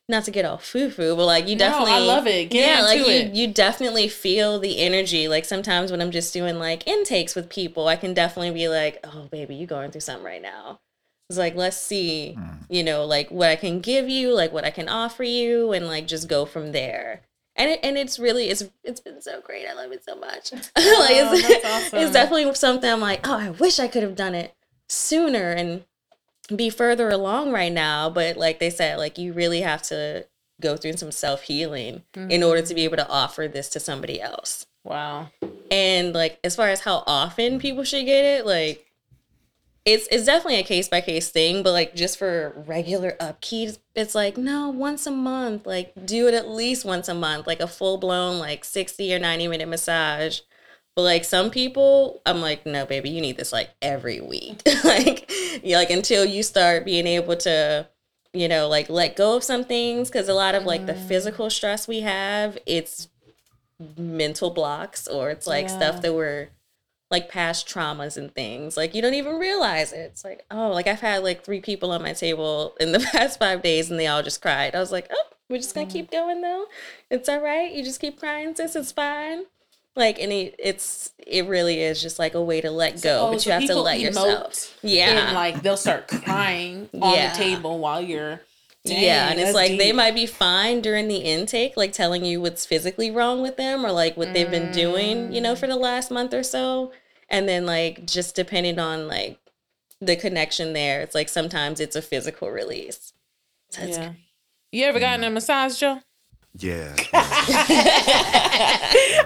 [0.09, 2.51] not to get all foo foo, but like you definitely No, I love it.
[2.51, 3.35] Get yeah, like into you it.
[3.35, 5.29] you definitely feel the energy.
[5.29, 9.01] Like sometimes when I'm just doing like intakes with people, I can definitely be like,
[9.05, 10.81] "Oh, baby, you going through something right now."
[11.29, 12.57] It's like let's see, mm.
[12.71, 15.87] you know, like what I can give you, like what I can offer you, and
[15.87, 17.21] like just go from there.
[17.55, 19.67] And it, and it's really it's it's been so great.
[19.69, 20.53] I love it so much.
[20.53, 21.99] like it's, oh, that's awesome.
[21.99, 24.55] it's definitely something I'm like, oh, I wish I could have done it
[24.89, 25.85] sooner and
[26.55, 28.11] be further along right now.
[28.11, 30.27] But like they said, like you really have to
[30.61, 32.85] go through some self healing in order to be mm-hmm.
[32.87, 34.67] able to offer this to somebody else.
[34.85, 35.29] wow
[35.71, 38.85] And like as far as how often people should get it, like
[39.85, 44.15] it's it's definitely a case by case thing, but like just for regular upkeep, it's
[44.15, 45.67] like no, once a month.
[45.67, 49.19] Like do it at least once a month, like a full blown like 60 or
[49.19, 50.41] 90 minute massage.
[50.99, 54.63] But like some people, I'm like, no, baby, you need this like every week.
[54.85, 55.31] like,
[55.63, 57.87] you like until you start being able to,
[58.33, 60.11] you know, like let go of some things.
[60.11, 61.07] Cause a lot of like the mm.
[61.07, 63.07] physical stress we have, it's
[63.97, 65.77] mental blocks or it's like Yeah.
[65.77, 66.49] stuff that we're
[67.13, 68.77] like past traumas and things.
[68.77, 70.01] Like you don't even realize it.
[70.01, 73.39] It's like, oh, like I've had like three people on my table in the past
[73.39, 74.75] five days and they all just cried.
[74.75, 76.67] I was like, oh, we're just gonna keep going though.
[77.09, 77.73] It's all right.
[77.73, 78.75] You just keep crying, sis.
[78.75, 79.45] It's fine.
[79.99, 83.33] Like and it, it's it really is just like a way to let go, Oh,
[83.33, 84.79] but so you have to let yourself.
[84.83, 85.27] Yeah.
[85.27, 87.33] and like they'll start crying on Yeah.
[87.33, 88.41] the table while you're
[88.85, 92.65] yeah, and it's like they might be fine during the intake, like telling you what's
[92.65, 95.59] physically wrong with them or like what they've been doing, you know, mm.
[95.59, 96.93] for the last month or so.
[97.29, 99.39] And then like just depending on like
[100.01, 103.13] the connection there, it's like sometimes it's a physical release.
[103.69, 104.13] So yeah
[104.73, 105.29] you ever gotten mm.
[105.29, 106.01] a massage joe
[106.63, 106.93] Yeah.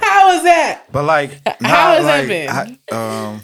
[0.02, 0.84] How was that?
[0.92, 2.48] But like, How nah, has that been?
[2.50, 2.78] I-
[3.30, 3.40] um,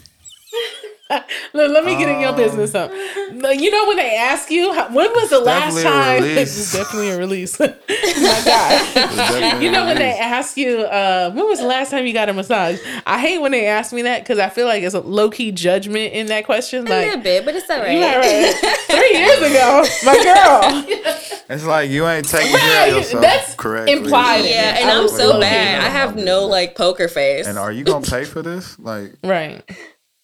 [1.55, 2.75] Look, let me get in your Um, business.
[2.75, 2.91] Up.
[2.93, 6.23] You know when they ask you how- when was the last time?
[6.23, 6.59] release.
[6.59, 7.59] It's definitely a release.
[7.61, 9.63] My God.
[9.63, 12.33] you know when they ask you uh, when was the last time you got a
[12.35, 12.79] massage?
[13.07, 15.51] I hate when they ask me that because I feel like it's a low key
[15.53, 16.87] judgment in that question.
[16.87, 17.97] a little bit, but it's all right.
[17.97, 18.77] you right, right.
[18.87, 20.85] three years ago, my girl.
[21.49, 23.93] it's like you ain't taking Right, care of yourself that's correctly.
[23.95, 24.45] implied.
[24.45, 25.81] Yeah, and I I'm so bad.
[25.81, 27.47] I have no like poker face.
[27.47, 28.79] And are you gonna pay for this?
[28.79, 29.63] Like, Right.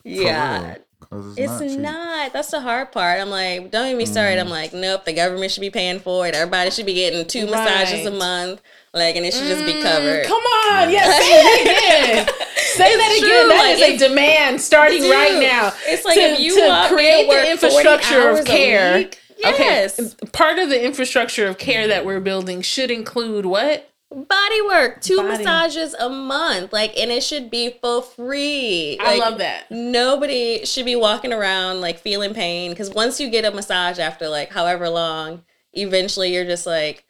[0.05, 0.65] For yeah.
[0.67, 0.77] real?
[1.01, 1.93] 'Cause it's, It's not.
[1.93, 2.33] not.
[2.33, 3.21] That's the hard part.
[3.21, 4.39] I'm like, don't get me started.
[4.39, 5.05] I'm like, nope.
[5.05, 6.35] The government should be paying for it.
[6.35, 8.63] Everybody should be getting two massages a month.
[8.95, 10.25] Like, and it should just be Mm, covered.
[10.27, 12.27] Come on, yeah, say that again.
[12.57, 13.41] say that It's again.
[13.43, 15.73] true, That like, is a if- demand starting Dude, right now.
[15.87, 19.11] It's like to, if you to want create to the infrastructure 40 of care.
[19.37, 19.99] Yes.
[20.01, 23.91] Okay, part of the infrastructure of care that we're building should include what?
[24.15, 25.45] Body work, two Body.
[25.45, 28.97] massages a month, like, and it should be for free.
[29.01, 29.71] I love that.
[29.71, 34.29] Nobody should be walking around like feeling pain because once you get a massage after
[34.29, 35.43] like however long,
[35.73, 37.05] eventually you're just like,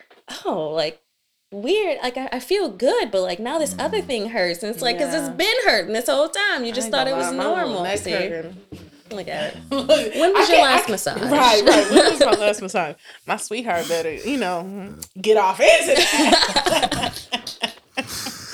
[0.45, 1.01] oh, like
[1.53, 1.99] weird.
[2.03, 4.07] Like I, I feel good, but like now this other mm.
[4.07, 5.27] thing hurts, and it's like because Yeah.
[5.27, 6.65] it's been hurting this whole time.
[6.65, 7.85] You just thought it was normal.
[7.97, 8.43] See.
[9.17, 9.71] Look at it.
[9.71, 10.21] Mm.
[10.21, 11.21] when was your last massage?
[11.23, 11.91] Right, right.
[11.91, 12.97] When was my last massage?
[13.27, 15.23] My sweetheart better, you know, mm.
[15.23, 17.29] get off into that.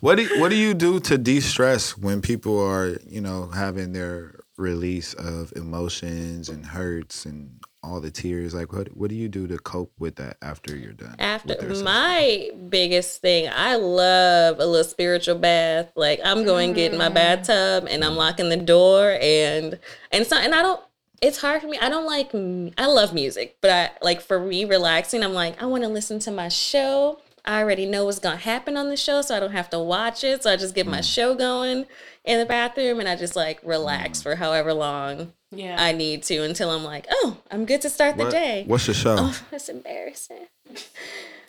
[0.00, 3.48] What do you, what do you do to de stress when people are you know
[3.48, 8.54] having their release of emotions and hurts and all the tears?
[8.54, 11.16] Like what what do you do to cope with that after you're done?
[11.18, 15.92] After my biggest thing, I love a little spiritual bath.
[15.94, 17.14] Like I'm going to get in my mm.
[17.14, 19.78] bathtub and I'm locking the door and
[20.12, 20.80] and so and I don't.
[21.20, 21.76] It's hard for me.
[21.80, 22.32] I don't like.
[22.78, 25.24] i love music, but I like for me relaxing.
[25.24, 27.20] I'm like I want to listen to my show.
[27.44, 30.22] I already know what's gonna happen on the show, so I don't have to watch
[30.22, 30.42] it.
[30.42, 31.14] So I just get my mm.
[31.14, 31.86] show going
[32.28, 35.76] in the bathroom and I just like relax for however long Yeah.
[35.78, 38.64] I need to until I'm like, oh, I'm good to start the day.
[38.66, 39.16] What's your show?
[39.18, 40.46] Oh, that's embarrassing.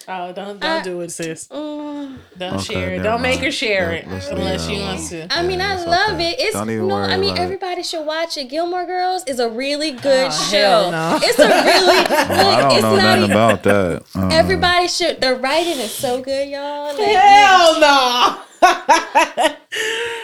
[0.07, 1.47] oh, don't don't I- do it, sis.
[1.49, 2.17] Mm.
[2.38, 3.03] Don't Okay, share it.
[3.03, 5.27] Don't make her share Yeah, it unless that she wants to.
[5.32, 6.30] I mean, Yeah, I love okay.
[6.32, 6.36] it.
[6.39, 7.43] It's Don't even no, worry I mean, about it.
[7.43, 8.45] everybody should watch it.
[8.45, 10.57] Gilmore Girls is a really good Oh, show.
[10.57, 11.19] hell no.
[11.21, 14.03] It's a really Oh, I don't it's know not nothing even, about that.
[14.15, 15.19] Uh, everybody should.
[15.21, 16.95] The writing is so good, y'all.
[16.97, 19.55] Like, Hell no.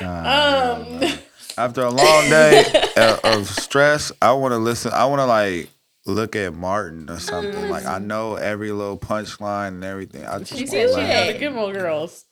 [0.01, 1.09] Uh, um,
[1.57, 2.63] After a long day
[3.23, 4.91] of- stress, I want to listen.
[4.93, 5.69] I want to like
[6.05, 7.69] look at Martin or something.
[7.69, 10.25] Like I know every little punchline and everything.
[10.25, 12.25] I just she want said she know the Gilmore Girls.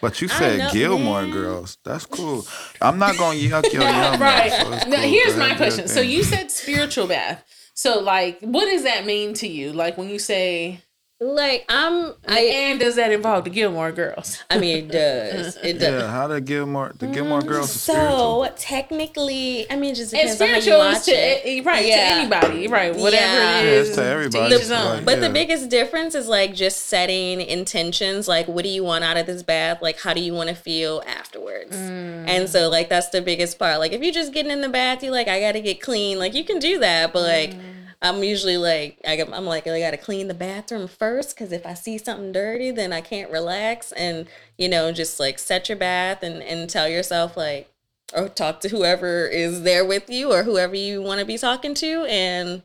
[0.00, 1.30] But you said Gilmore man.
[1.30, 1.78] Girls.
[1.84, 2.46] That's cool.
[2.80, 4.20] I'm not gonna yuck your yum.
[4.20, 4.50] right.
[4.52, 5.08] so Now, cool.
[5.08, 5.88] here's my ahead, do your question.
[5.88, 7.44] So you said spiritual bath.
[7.74, 9.72] So like, what does that mean to you?
[9.72, 10.80] Like when you say,
[11.20, 12.14] like I'm.
[12.26, 12.40] I.
[12.40, 14.42] and does that involve the Gilmore Girls?
[14.50, 15.56] I mean, it does.
[15.62, 16.02] It does.
[16.02, 18.46] Yeah, how the Gilmore the Gilmore mm, Girls is spiritual.
[18.46, 21.64] So technically, I mean, just And depends on how you spiritual is watch to it.
[21.66, 21.96] right Yeah.
[21.96, 22.96] to anybody, right?
[22.96, 23.60] Whatever Yeah.
[23.60, 24.54] it Yeah, it's to everybody.
[24.54, 25.04] each his Like.
[25.04, 25.28] But Yeah.
[25.28, 28.26] the biggest difference is like just setting intentions.
[28.26, 29.78] Like, what do you want out of this bath?
[29.82, 31.76] Like, how do you want to feel afterwards?
[31.76, 32.28] Mm.
[32.28, 33.78] And so, like, that's the biggest part.
[33.78, 36.18] Like, if you're just getting in the bath, you're like, I got to get clean.
[36.18, 37.12] Like, you can do that.
[37.12, 37.60] But, like, mm.
[38.02, 41.52] I'm usually like, I got, I'm like, I got to clean the bathroom first because
[41.52, 43.92] if I see something dirty, then I can't relax.
[43.92, 44.26] And,
[44.56, 47.70] you know, just like set your bath and, and tell yourself, like,
[48.14, 51.74] or talk to whoever is there with you or whoever you want to be talking
[51.74, 52.04] to.
[52.08, 52.62] And,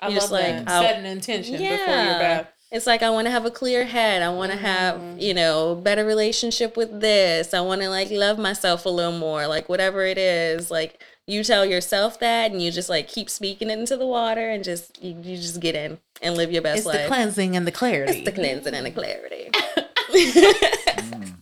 [0.00, 0.68] I love just, like, that.
[0.68, 2.46] I'll- Set an intention before your bath.
[2.70, 4.20] It's like I want to have a clear head.
[4.20, 5.18] I want to have, mm-hmm.
[5.18, 7.54] you know, better relationship with this.
[7.54, 9.46] I want to like love myself a little more.
[9.46, 13.68] Like whatever it is, like you tell yourself that and you just like keep speaking
[13.70, 16.78] it into the water and just you, you just get in and live your best
[16.78, 17.06] It's the life.
[17.08, 18.12] cleansing and the clarity.
[18.12, 19.50] it's the cleansing and the clarity.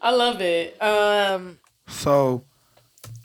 [0.00, 0.80] I love it.
[0.82, 1.58] Um,
[1.88, 2.44] So,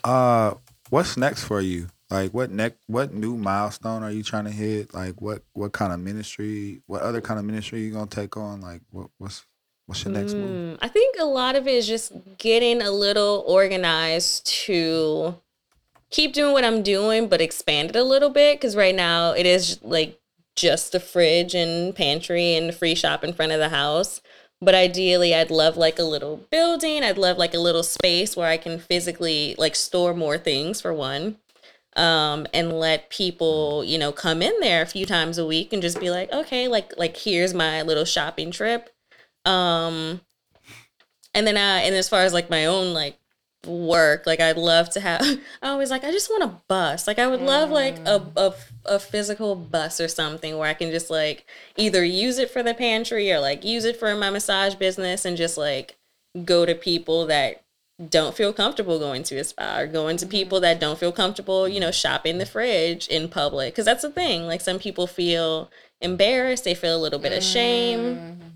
[0.04, 0.54] uh,
[0.90, 1.88] what's next for you?
[2.10, 2.78] Like, what next?
[2.88, 4.92] What new milestone are you trying to hit?
[4.92, 6.82] Like, what what kind of ministry?
[6.86, 8.60] What other kind of ministry you gonna take on?
[8.60, 9.46] Like, what what's
[9.86, 10.50] what's your next move?
[10.50, 15.34] Mm, I think a lot of it is just getting a little organized to
[16.12, 18.60] keep doing what I'm doing, but expand it a little bit.
[18.60, 20.20] Because right now it is like
[20.54, 24.20] just the fridge and pantry and free shop in front of the house.
[24.60, 27.02] But ideally, I'd love like a little building.
[27.02, 30.94] I'd love like a little space where I can physically like store more things for
[30.94, 31.38] one.
[31.94, 35.82] Um, and let people, you know, come in there a few times a week and
[35.82, 38.88] just be like, okay, like like here's my little shopping trip.
[39.44, 40.20] Um,
[41.34, 43.18] and then I and as far as like my own like
[43.66, 45.22] work, like I'd love to have.
[45.62, 47.06] I always like I just want a bus.
[47.06, 48.32] Like I would love like a mm.
[48.36, 48.54] a
[48.84, 51.46] a physical bus or something where I can just like
[51.76, 55.36] either use it for the pantry or like use it for my massage business and
[55.36, 55.96] just like
[56.44, 57.62] go to people that
[58.08, 60.62] don't feel comfortable going to a spa or going to people mm-hmm.
[60.62, 63.74] that don't feel comfortable, you know, shopping the fridge in public.
[63.74, 64.46] Cause that's the thing.
[64.46, 68.00] Like some people feel embarrassed, they feel a little bit of shame.
[68.00, 68.48] Mm-hmm.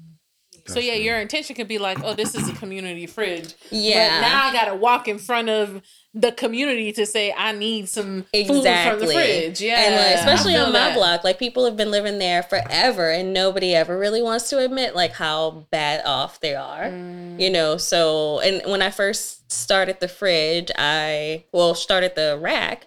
[0.69, 3.55] So yeah, your intention could be like, oh, this is a community fridge.
[3.71, 4.21] Yeah.
[4.21, 5.83] But now I gotta walk in front of
[6.14, 8.62] the community to say I need some food from
[9.01, 9.61] the fridge.
[9.61, 9.81] Yeah.
[9.81, 10.95] And like, especially I feel on my that.
[10.95, 14.95] block, like people have been living there forever and nobody ever really wants to admit
[14.95, 16.85] like how bad off they are.
[16.85, 17.39] Mm.
[17.39, 22.87] You know, so and when I first started the fridge, I well, started the rack,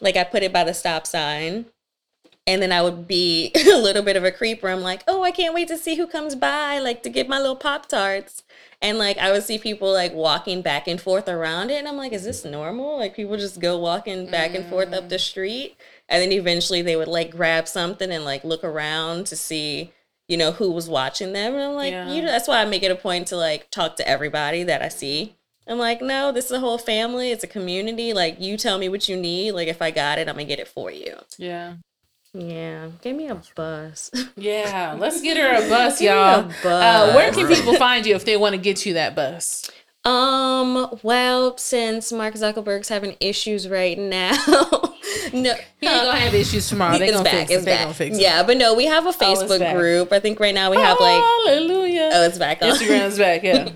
[0.00, 1.66] like I put it by the stop sign.
[2.46, 4.68] And then I would be a little bit of a creeper.
[4.68, 7.38] I'm like, oh, I can't wait to see who comes by, like to get my
[7.38, 8.42] little Pop Tarts.
[8.82, 11.78] And like I would see people like walking back and forth around it.
[11.78, 12.98] And I'm like, is this normal?
[12.98, 15.20] Like people just go walking back and forth up the mm.
[15.20, 15.76] street.
[16.08, 19.92] And then eventually they would like grab something and like look around to see,
[20.28, 21.54] you know, who was watching them.
[21.54, 22.12] And I'm like, Yeah.
[22.12, 24.82] you know, that's why I make it a point to like talk to everybody that
[24.82, 25.36] I see.
[25.66, 27.32] I'm like, no, this is a whole family.
[27.32, 28.12] It's a community.
[28.12, 29.52] Like you tell me what you need.
[29.52, 31.16] Like if I got it, I'm gonna get it for you.
[31.38, 31.76] Yeah.
[32.38, 32.88] Yeah.
[33.02, 34.10] Give me a bus.
[34.36, 34.94] Yeah.
[34.98, 36.50] Let's get her a bus, y'all.
[36.64, 39.70] a Uh, where can people find you if they want to get you that bus?
[40.04, 44.92] Um, well, since Mark Zuckerberg's having issues right now, no,
[45.32, 46.98] He ain't gonna have issues tomorrow.
[46.98, 47.32] They it's gonna back.
[47.48, 47.54] fix it.
[47.54, 47.82] It's They back.
[47.84, 48.20] gonna fix it.
[48.22, 49.74] Yeah, but no, we have a Facebook back.
[49.74, 50.12] group.
[50.12, 52.10] I think right now we have like, Hallelujah.
[52.12, 52.70] oh, it's back on.
[52.70, 53.42] Instagram's back.
[53.42, 53.68] Yeah.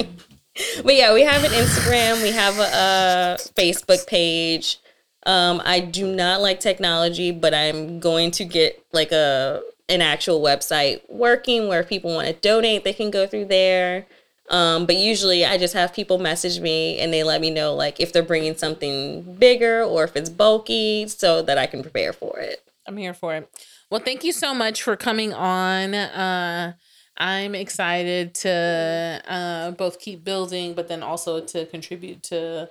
[0.84, 2.22] but yeah, we have an Instagram.
[2.22, 4.78] We have a, a Facebook page.
[5.26, 10.40] Um, I do not like technology, but I'm going to get like a an actual
[10.40, 14.06] website working where people want to donate, they can go through there.
[14.48, 18.00] Um, but usually I just have people message me and they let me know like
[18.00, 22.38] if they're bringing something bigger or if it's bulky so that I can prepare for
[22.38, 22.62] it.
[22.86, 23.48] I'm here for it.
[23.90, 25.94] Well, thank you so much for coming on.
[25.94, 26.74] Uh,
[27.16, 32.70] I'm excited to uh, both keep building, but then also to contribute to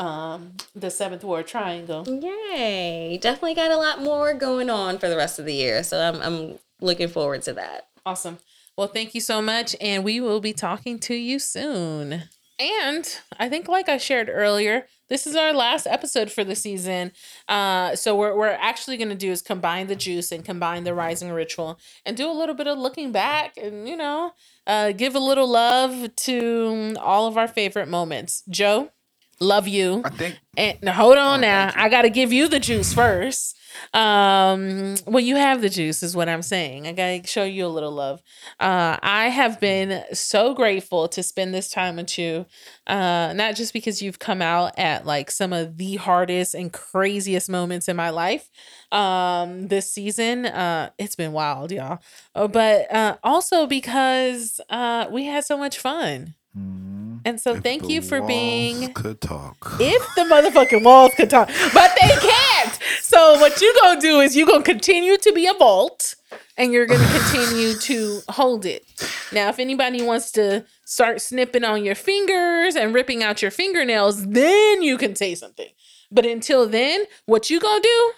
[0.00, 2.04] um, the Seventh Ward Triangle.
[2.08, 3.18] Yay.
[3.20, 5.82] Definitely got a lot more going on for the rest of the year.
[5.82, 7.88] So I'm I'm looking forward to that.
[8.06, 8.38] Awesome.
[8.76, 12.22] Well, thank you so much, and we will be talking to you soon.
[12.58, 17.12] And I think, like I shared earlier, this is our last episode for the season.
[17.48, 20.94] Uh, so what we're actually going to do is combine the juice and combine the
[20.94, 24.32] rising ritual, and do a little bit of looking back, and you know,
[24.66, 28.42] uh, give a little love to all of our favorite moments.
[28.48, 28.92] Joe,
[29.40, 30.02] love you.
[30.04, 31.72] I think And hold on Oh, now.
[31.74, 33.56] I got to give you the juice first.
[33.94, 36.86] Um, well, you have the juice, is what I'm saying.
[36.88, 38.20] I got to show you a little love.
[38.58, 42.46] Uh, I have been so grateful to spend this time with you.
[42.86, 47.48] Uh, not just because you've come out at like some of the hardest and craziest
[47.48, 48.50] moments in my life
[48.92, 52.00] um this season uh it's been wild y'all
[52.34, 57.20] Uh, but uh also because uh we had so much fun mhm.
[57.24, 59.76] and so If thank you for being walls could talk.
[59.80, 62.78] if the motherfucking walls could talk, but they can't.
[63.02, 66.14] So what you gonna do is you gonna continue to be a vault,
[66.56, 68.84] and you're gonna continue to hold it.
[69.32, 74.26] Now, if anybody wants to start snipping on your fingers and ripping out your fingernails,
[74.26, 75.68] then you can say something.
[76.10, 78.12] But until then, what you gonna do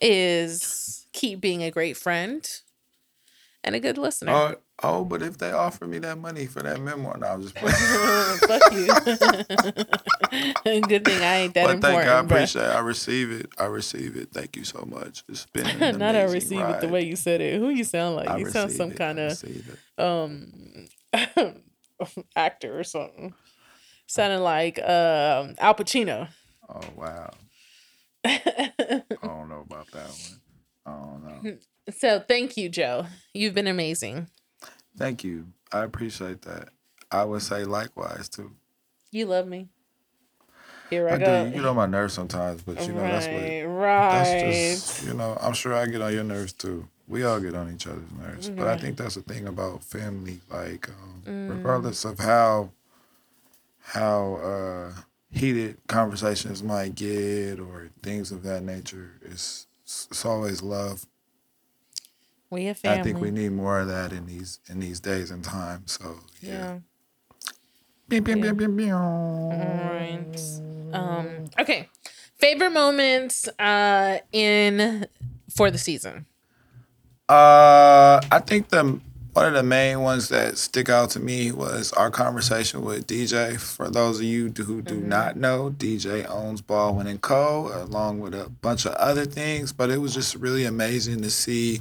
[0.00, 2.48] is keep being a great friend
[3.64, 4.56] and a good listener.
[4.82, 7.74] Oh, but if they offer me that money for that memoir, no, I'm just playing.
[8.48, 8.86] Fuck you.
[10.88, 11.82] good thing I ain't that but important.
[11.82, 12.70] thank you, I appreciate it.
[12.70, 13.50] I receive it.
[13.58, 14.30] I receive it.
[14.32, 15.24] Thank you so much.
[15.28, 17.58] It's been an Not I receive it the way you said it.
[17.58, 18.28] Who you sound like?
[18.28, 18.96] I you sound some it.
[18.96, 19.44] kind of
[19.98, 20.86] um
[22.36, 23.34] actor or something.
[24.06, 26.28] Sounding like um Al Pacino.
[26.68, 27.30] Oh wow.
[28.24, 30.40] I don't know about that one.
[30.84, 31.56] I don't know.
[31.90, 33.06] so thank you, Joe.
[33.34, 34.28] You've been amazing.
[34.96, 35.46] Thank you.
[35.72, 36.68] I appreciate that.
[37.10, 38.52] I would say likewise too.
[39.10, 39.68] You love me.
[40.90, 41.44] Here I, I, go.
[41.44, 41.48] do.
[41.50, 43.34] You get on my nerves sometimes, but you know that's what.
[43.34, 44.10] right, right.
[44.12, 45.36] That's just you know.
[45.40, 46.88] I'm sure I get on your nerves too.
[47.08, 50.40] We all get on each other's nerves, but I think that's the thing about family.
[50.50, 51.50] Like, um, Mm.
[51.50, 52.70] regardless of how
[53.80, 54.92] how uh,
[55.30, 61.06] heated conversations might get or things of that nature, it's it's always love.
[62.52, 63.00] We a family.
[63.00, 65.98] I think we need more of that in these in these days and times.
[66.00, 66.78] So yeah.
[68.36, 68.52] yeah.
[68.96, 70.36] All right.
[70.92, 71.88] Um okay.
[72.36, 75.06] Favorite moments uh in
[75.50, 76.26] for the season.
[77.28, 79.00] Uh, I think the
[79.32, 83.58] one of the main ones that stick out to me was our conversation with DJ.
[83.58, 87.70] For those of you who do not know, DJ owns Baldwin and Co.
[87.72, 89.72] along with a bunch of other things.
[89.72, 91.80] But it was just really amazing to see,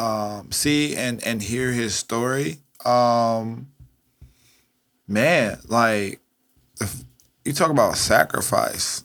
[0.00, 2.58] um, see and and hear his story.
[2.84, 3.68] Um,
[5.06, 6.20] man, like
[7.44, 9.04] you talk about sacrifice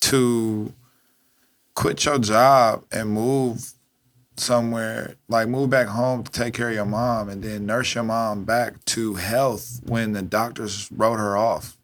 [0.00, 0.72] to
[1.74, 3.72] quit your job and move
[4.36, 8.04] somewhere, like move back home to take care of your mom and then nurse your
[8.04, 11.76] mom back to health when the doctors wrote her off.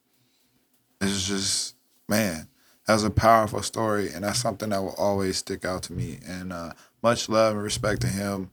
[1.01, 1.77] It's just,
[2.09, 2.49] man,
[2.87, 4.11] that's a powerful story.
[4.11, 6.19] And that's something that will always stick out to me.
[6.27, 6.73] And uh,
[7.03, 8.51] much love and respect to him.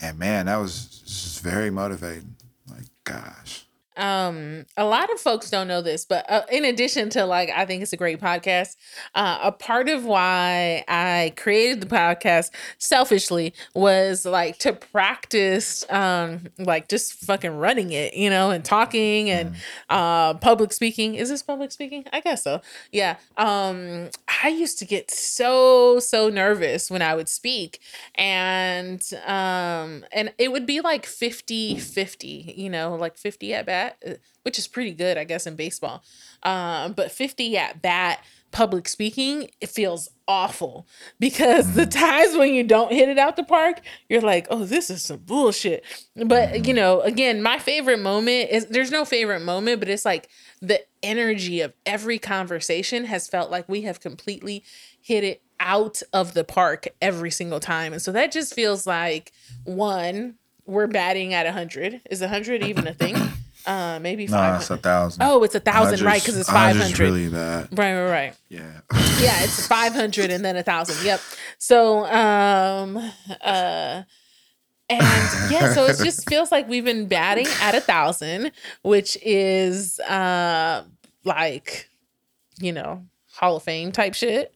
[0.00, 2.36] And man, that was just very motivating.
[2.68, 3.66] Like, gosh
[3.96, 7.64] um a lot of folks don't know this but uh, in addition to like i
[7.64, 8.76] think it's a great podcast
[9.14, 16.46] uh, a part of why i created the podcast selfishly was like to practice um
[16.58, 19.56] like just fucking running it you know and talking and
[19.88, 21.14] uh public speaking.
[21.14, 22.04] Is this public speaking?
[22.12, 22.60] I guess so.
[22.92, 24.10] Yeah um
[24.42, 27.80] i used to get so so nervous when i would speak
[28.14, 33.79] and um and it would be like 50 50 you know like 50 at bat
[33.86, 36.02] uh, which is pretty good, I guess, in baseball.
[36.42, 40.86] Um, but 50 at bat public speaking, it feels awful
[41.18, 44.90] because the times when you don't hit it out the park, you're like, oh, this
[44.90, 45.84] is some bullshit.
[46.16, 50.28] But, you know, again, my favorite moment is there's no favorite moment, but it's like
[50.60, 54.64] the energy of every conversation has felt like we have completely
[55.00, 57.92] hit it out of the park every single time.
[57.92, 59.32] And so that just feels like
[59.64, 62.02] one, we're batting at 100.
[62.10, 63.16] Is 100 even a thing?
[63.66, 64.60] Uh, maybe No, five.
[64.60, 65.22] it's a thousand.
[65.22, 66.20] Oh, it's a thousand, right?
[66.20, 66.98] Because it's five hundred.
[66.98, 67.68] Really bad.
[67.76, 68.36] Right, right, right.
[68.48, 68.80] Yeah.
[69.20, 71.04] Yeah, it's five hundred and then a thousand.
[71.04, 71.20] Yep.
[71.58, 72.96] So, um,
[73.42, 74.02] uh,
[74.88, 78.52] and yeah, so it just feels like we've been batting at a thousand,
[78.82, 80.84] which is uh
[81.24, 81.88] like,
[82.58, 83.04] you know,
[83.40, 84.52] Hall of Fame type shit.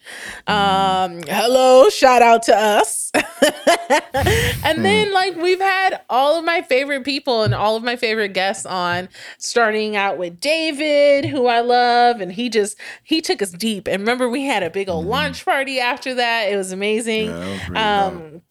[0.47, 3.11] Um, hello, shout out to us.
[4.63, 8.35] and then like we've had all of my favorite people and all of my favorite
[8.35, 9.09] guests on,
[9.39, 13.89] starting out with David, who I love, and he just he took us deep.
[13.89, 16.53] And remember, we had a big old launch party after that.
[16.53, 17.31] It was amazing.
[17.31, 18.43] Yeah, that was um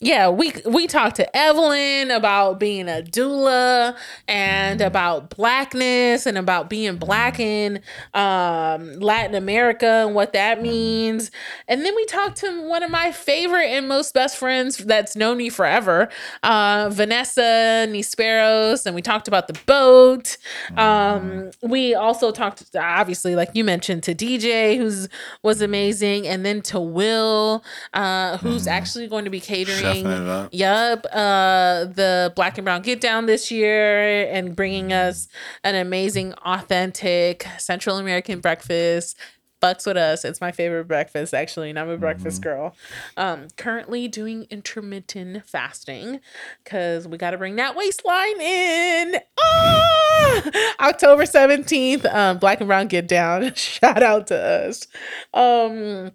[0.00, 3.96] yeah, we we talked to Evelyn about being a doula
[4.28, 7.80] and about blackness and about being black in
[8.14, 11.30] um, Latin America and what that means.
[11.68, 15.38] And then we talked to one of my favorite and most best friends that's known
[15.38, 16.08] me forever,
[16.42, 20.36] uh, Vanessa Nisperos, and we talked about the boat.
[20.76, 25.08] Um, we also talked, to, obviously, like you mentioned, to DJ, who's
[25.42, 27.64] was amazing, and then to Will,
[27.94, 30.04] uh, who's actually going to be catering.
[30.04, 30.48] Chefing it up.
[30.52, 35.28] Yup, uh, the Black and Brown Get Down this year and bringing us
[35.64, 39.18] an amazing, authentic Central American breakfast.
[39.58, 40.22] Bucks with us.
[40.24, 42.76] It's my favorite breakfast, actually, and I'm a breakfast girl.
[43.16, 46.20] Um, currently doing intermittent fasting
[46.62, 49.16] because we got to bring that waistline in.
[49.40, 50.42] Ah!
[50.80, 53.54] October 17th, um, Black and Brown Get Down.
[53.56, 54.86] Shout out to us.
[55.32, 56.12] Um,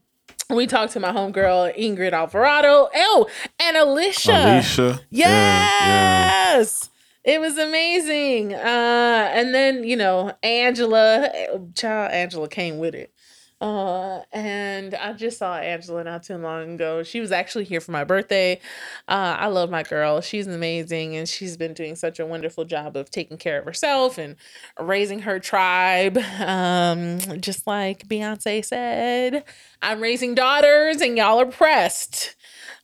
[0.55, 2.89] we talked to my homegirl Ingrid Alvarado.
[2.93, 3.27] Oh,
[3.59, 4.55] and Alicia.
[4.55, 5.01] Alicia.
[5.09, 6.57] Yeah, yeah.
[6.57, 6.89] Yes.
[7.23, 8.53] It was amazing.
[8.53, 11.29] Uh, and then, you know, Angela,
[11.75, 13.13] child Angela came with it.
[13.62, 17.03] Uh, and I just saw Angela not too long ago.
[17.03, 18.59] She was actually here for my birthday.
[19.07, 20.20] Uh, I love my girl.
[20.20, 24.18] She's amazing, and she's been doing such a wonderful job of taking care of herself
[24.18, 24.36] and
[24.80, 26.18] raising her tribe.
[26.18, 29.43] Um, just like Beyonce said,
[29.82, 32.36] I'm raising daughters, and y'all are pressed.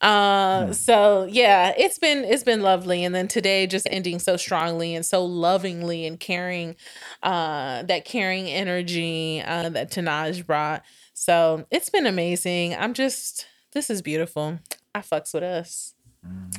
[0.01, 4.95] Uh, so yeah, it's been it's been lovely, and then today just ending so strongly
[4.95, 6.75] and so lovingly and caring,
[7.23, 10.83] uh, that caring energy uh, that Tenaj brought.
[11.13, 12.75] So it's been amazing.
[12.75, 14.59] I'm just this is beautiful.
[14.93, 15.93] I fucks with us.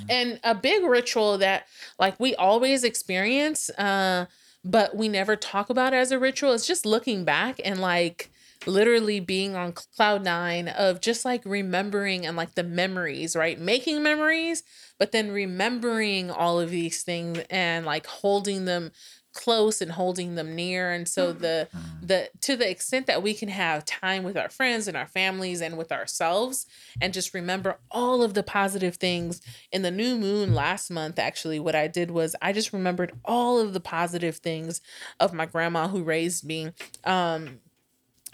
[0.08, 1.66] And a big ritual that
[1.98, 4.26] like we always experience, uh,
[4.64, 6.52] but we never talk about as a ritual.
[6.54, 8.30] It's just looking back and like
[8.66, 13.58] literally being on cloud nine of just like remembering and like the memories, right?
[13.58, 14.62] Making memories,
[14.98, 18.92] but then remembering all of these things and like holding them
[19.34, 20.90] close and holding them near.
[20.90, 21.68] And so the
[22.02, 25.60] the to the extent that we can have time with our friends and our families
[25.60, 26.66] and with ourselves
[27.00, 29.40] and just remember all of the positive things.
[29.70, 33.60] In the new moon last month actually what i did was i just remembered all
[33.60, 34.80] of the positive things
[35.20, 36.72] of my grandma who raised me.
[37.04, 37.60] Um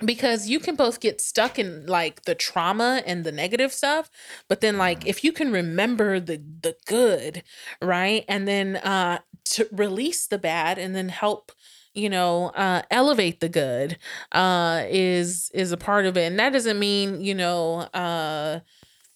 [0.05, 4.11] because you can both get stuck in like the trauma and the negative stuff
[4.49, 7.43] but then like if you can remember the the good
[7.81, 11.53] right and then uh to release the bad and then help
[11.93, 13.99] you know uh elevate the good
[14.33, 16.25] uh is is a part of it.
[16.27, 18.61] And that doesn't mean you know uh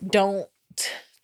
[0.06, 0.48] don't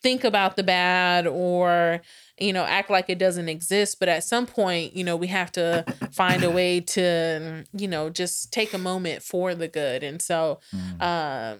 [0.01, 2.01] think about the bad or
[2.37, 5.51] you know act like it doesn't exist but at some point you know we have
[5.51, 10.21] to find a way to you know just take a moment for the good and
[10.21, 11.01] so Mm.
[11.01, 11.59] um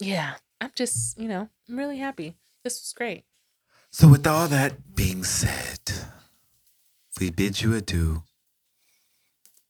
[0.00, 2.34] yeah i'm just you know i'm really happy
[2.64, 3.24] this was great
[3.90, 5.80] So, with all that being said,
[7.18, 8.22] we bid you adieu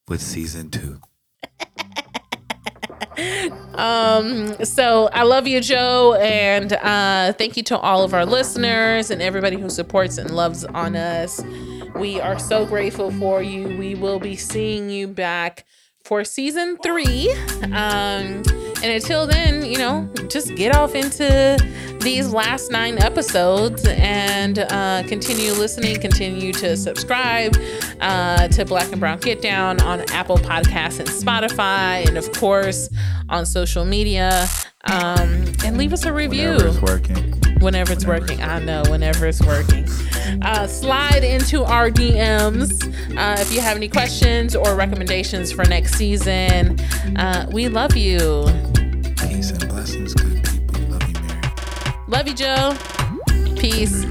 [0.08, 0.98] with season two.
[3.74, 9.10] Um, so I love you, Joe, and uh, thank you to all of our listeners
[9.10, 11.42] and everybody who supports and loves on us.
[11.94, 13.76] We are so grateful for you.
[13.78, 15.64] We will be seeing you back
[16.04, 17.32] for season three.
[17.72, 18.42] Um,
[18.86, 21.58] and until then, you know, just get off into
[21.98, 27.56] these last nine episodes and uh, continue listening, continue to subscribe
[28.00, 32.88] uh, to Black and Brown Get Down on Apple Podcasts and Spotify, and of course
[33.28, 34.46] on social media.
[34.92, 37.32] Um, and leave us a review Whenever it's working.
[37.60, 38.42] whenever it's working.
[38.42, 39.88] I know, whenever it's working.
[40.42, 42.70] Uh, slide into our DMs
[43.16, 46.78] uh, if you have any questions or recommendations for next season.
[47.16, 48.44] Uh, we love you.
[49.16, 50.80] Peace and blessings, good people.
[50.88, 51.40] Love you, Mary.
[52.08, 52.76] Love you, Joe.
[53.58, 54.04] Peace.